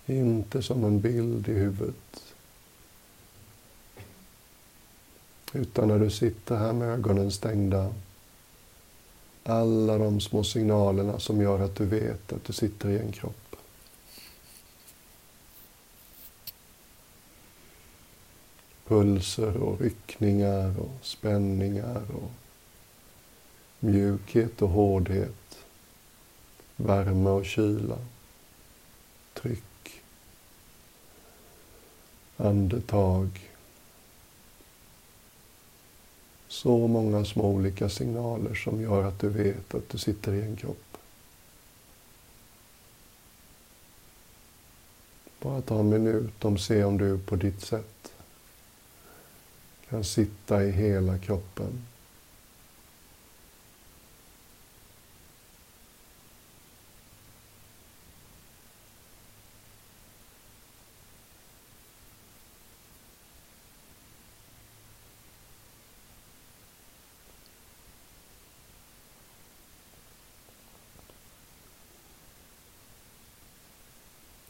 Inte 0.05 0.63
som 0.63 0.83
en 0.83 1.01
bild 1.01 1.49
i 1.49 1.53
huvudet. 1.53 2.33
Utan 5.53 5.87
när 5.87 5.99
du 5.99 6.09
sitter 6.09 6.55
här 6.55 6.73
med 6.73 6.87
ögonen 6.87 7.31
stängda. 7.31 7.93
Alla 9.43 9.97
de 9.97 10.21
små 10.21 10.43
signalerna 10.43 11.19
som 11.19 11.41
gör 11.41 11.59
att 11.59 11.75
du 11.75 11.85
vet 11.85 12.33
att 12.33 12.43
du 12.43 12.53
sitter 12.53 12.89
i 12.89 12.99
en 12.99 13.11
kropp. 13.11 13.42
Pulser 18.87 19.57
och 19.57 19.81
ryckningar 19.81 20.79
och 20.79 20.97
spänningar 21.01 22.01
och 22.15 22.31
mjukhet 23.79 24.61
och 24.61 24.69
hårdhet, 24.69 25.65
värme 26.75 27.29
och 27.29 27.45
kyla, 27.45 27.97
tryck, 29.33 30.03
andetag. 32.37 33.49
Så 36.47 36.87
många 36.87 37.25
små 37.25 37.43
olika 37.43 37.89
signaler 37.89 38.53
som 38.53 38.81
gör 38.81 39.03
att 39.03 39.19
du 39.19 39.29
vet 39.29 39.75
att 39.75 39.89
du 39.89 39.97
sitter 39.97 40.33
i 40.33 40.41
en 40.41 40.55
kropp. 40.55 40.97
Bara 45.39 45.61
ta 45.61 45.79
en 45.79 45.89
minut 45.89 46.45
och 46.45 46.59
se 46.59 46.83
om 46.83 46.97
du 46.97 47.19
på 47.19 47.35
ditt 47.35 47.61
sätt 47.61 47.92
kan 49.93 50.03
sitta 50.03 50.63
i 50.63 50.71
hela 50.71 51.17
kroppen. 51.17 51.81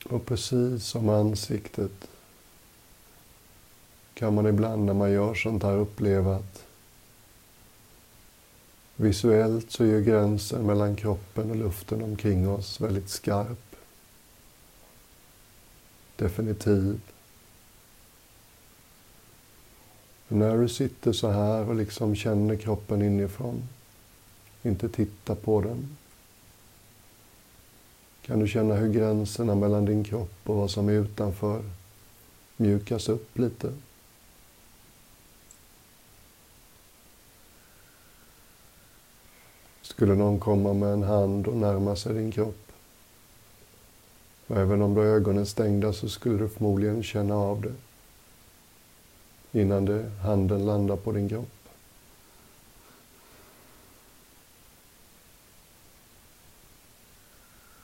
Och 0.05 0.25
precis 0.25 0.85
som 0.85 1.09
ansiktet 1.09 2.12
kan 4.13 4.33
man 4.33 4.47
ibland 4.47 4.85
när 4.85 4.93
man 4.93 5.11
gör 5.11 5.33
sånt 5.33 5.63
här 5.63 5.77
uppleva 5.77 6.35
att 6.35 6.65
visuellt 8.95 9.71
så 9.71 9.83
är 9.83 10.01
gränsen 10.01 10.65
mellan 10.65 10.95
kroppen 10.95 11.49
och 11.49 11.55
luften 11.55 12.03
omkring 12.03 12.49
oss 12.49 12.81
väldigt 12.81 13.09
skarp. 13.09 13.75
Definitiv. 16.15 17.01
Men 20.27 20.39
när 20.39 20.57
du 20.57 20.69
sitter 20.69 21.11
så 21.11 21.29
här 21.29 21.69
och 21.69 21.75
liksom 21.75 22.15
känner 22.15 22.55
kroppen 22.55 23.01
inifrån, 23.01 23.63
inte 24.63 24.89
tittar 24.89 25.35
på 25.35 25.61
den, 25.61 25.97
kan 28.21 28.39
du 28.39 28.47
känna 28.47 28.75
hur 28.75 28.93
gränserna 28.93 29.55
mellan 29.55 29.85
din 29.85 30.03
kropp 30.03 30.39
och 30.43 30.55
vad 30.55 30.71
som 30.71 30.89
är 30.89 30.93
utanför 30.93 31.63
mjukas 32.57 33.09
upp 33.09 33.37
lite. 33.37 33.73
Skulle 39.93 40.15
någon 40.15 40.39
komma 40.39 40.73
med 40.73 40.93
en 40.93 41.03
hand 41.03 41.47
och 41.47 41.57
närma 41.57 41.95
sig 41.95 42.13
din 42.13 42.31
kropp. 42.31 42.71
Och 44.47 44.57
även 44.57 44.81
om 44.81 44.93
du 44.93 45.01
har 45.01 45.07
ögonen 45.07 45.45
stängda 45.45 45.93
så 45.93 46.09
skulle 46.09 46.37
du 46.37 46.49
förmodligen 46.49 47.03
känna 47.03 47.35
av 47.35 47.61
det 47.61 47.73
innan 49.59 49.85
det, 49.85 50.11
handen 50.21 50.65
landar 50.65 50.95
på 50.95 51.11
din 51.11 51.29
kropp. 51.29 51.47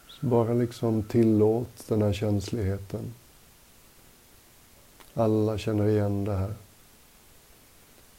Så 0.07 0.25
bara 0.25 0.53
liksom 0.53 1.03
tillåt 1.03 1.87
den 1.87 2.01
här 2.01 2.13
känsligheten. 2.13 3.13
Alla 5.13 5.57
känner 5.57 5.87
igen 5.87 6.25
det 6.25 6.35
här. 6.35 6.53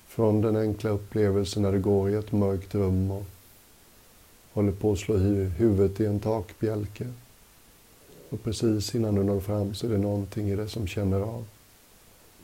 Från 0.07 0.41
den 0.41 0.57
enkla 0.57 0.91
upplevelsen 0.91 1.63
när 1.63 1.73
du 1.73 1.81
går 1.81 2.11
i 2.11 2.15
ett 2.15 2.33
mörkt 2.33 2.75
rum 2.75 3.11
och 3.11 3.25
håller 4.53 4.73
på 4.73 4.93
att 4.93 4.99
slå 4.99 5.17
huvudet 5.17 6.01
i 6.01 6.07
en 6.07 6.21
takbjälke. 6.21 7.07
Och 8.31 8.43
precis 8.43 8.95
innan 8.95 9.15
du 9.15 9.23
når 9.23 9.41
fram 9.41 9.75
så 9.75 9.87
är 9.87 9.91
det 9.91 9.99
någonting 9.99 10.49
i 10.51 10.57
det 10.57 10.69
som 10.69 10.87
känner 10.87 11.21
av. 11.21 11.45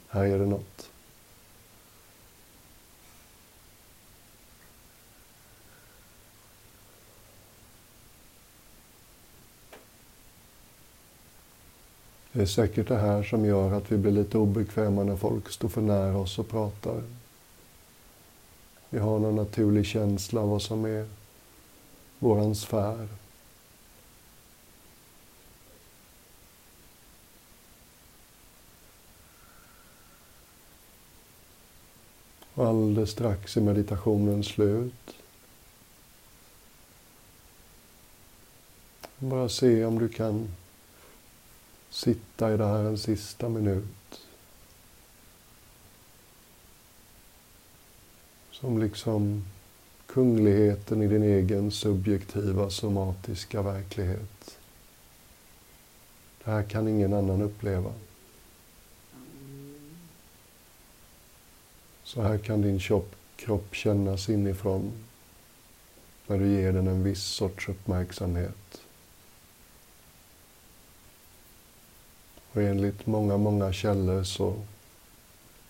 Här 0.09 0.25
är 0.25 0.39
det 0.39 0.47
något. 0.47 0.91
Det 12.37 12.43
är 12.43 12.47
säkert 12.47 12.89
det 12.89 12.97
här 12.97 13.23
som 13.23 13.45
gör 13.45 13.73
att 13.73 13.93
vi 13.93 13.97
blir 13.97 14.13
lite 14.13 14.39
obekväma 14.39 15.05
när 15.05 15.17
folk 15.17 15.51
står 15.51 15.69
för 15.69 15.81
nära 15.81 16.19
oss 16.19 16.39
och 16.39 16.49
pratar. 16.49 17.03
Vi 18.91 18.99
har 18.99 19.19
någon 19.19 19.37
naturlig 19.37 19.87
känsla 19.87 20.41
av 20.41 20.49
vad 20.49 20.63
som 20.63 20.85
är 20.85 21.07
våran 22.19 22.55
sfär. 22.55 23.09
Och 32.55 32.67
alldeles 32.67 33.11
strax 33.11 33.57
är 33.57 33.61
meditationen 33.61 34.45
slut. 34.45 35.15
Bara 39.19 39.49
se 39.49 39.85
om 39.85 39.99
du 39.99 40.09
kan 40.09 40.49
sitta 41.91 42.55
i 42.55 42.57
det 42.57 42.67
här 42.67 42.85
en 42.85 42.99
sista 42.99 43.49
minut. 43.49 44.21
Som 48.51 48.79
liksom 48.79 49.45
kungligheten 50.17 51.03
i 51.03 51.07
din 51.09 51.23
egen 51.23 51.71
subjektiva 51.71 52.71
somatiska 52.71 53.63
verklighet. 53.63 54.59
Det 56.45 56.51
här 56.51 56.63
kan 56.63 56.89
ingen 56.89 57.13
annan 57.13 57.43
uppleva. 57.43 57.93
Så 62.03 62.23
här 62.23 62.39
kan 62.39 62.63
din 62.63 62.81
kropp 63.37 63.75
kännas 63.75 64.29
inifrån 64.29 64.93
när 66.27 66.39
du 66.39 66.49
ger 66.49 66.73
den 66.73 66.87
en 66.87 67.05
viss 67.05 67.23
sorts 67.23 67.69
uppmärksamhet. 67.69 68.81
Och 72.53 72.63
enligt 72.63 73.07
många, 73.07 73.37
många 73.37 73.73
källor 73.73 74.23
så 74.23 74.55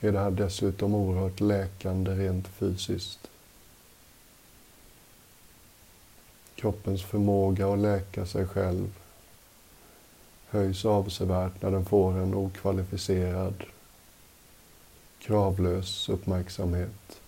är 0.01 0.13
det 0.13 0.19
här 0.19 0.31
dessutom 0.31 0.95
oerhört 0.95 1.41
läkande 1.41 2.11
rent 2.11 2.49
fysiskt. 2.49 3.31
Kroppens 6.67 7.03
förmåga 7.03 7.73
att 7.73 7.79
läka 7.79 8.27
sig 8.27 8.47
själv 8.47 8.93
höjs 10.49 10.85
avsevärt 10.85 11.63
när 11.63 11.71
den 11.71 11.85
får 11.85 12.13
en 12.13 12.35
okvalificerad, 12.35 13.65
kravlös 15.19 16.09
uppmärksamhet. 16.09 17.21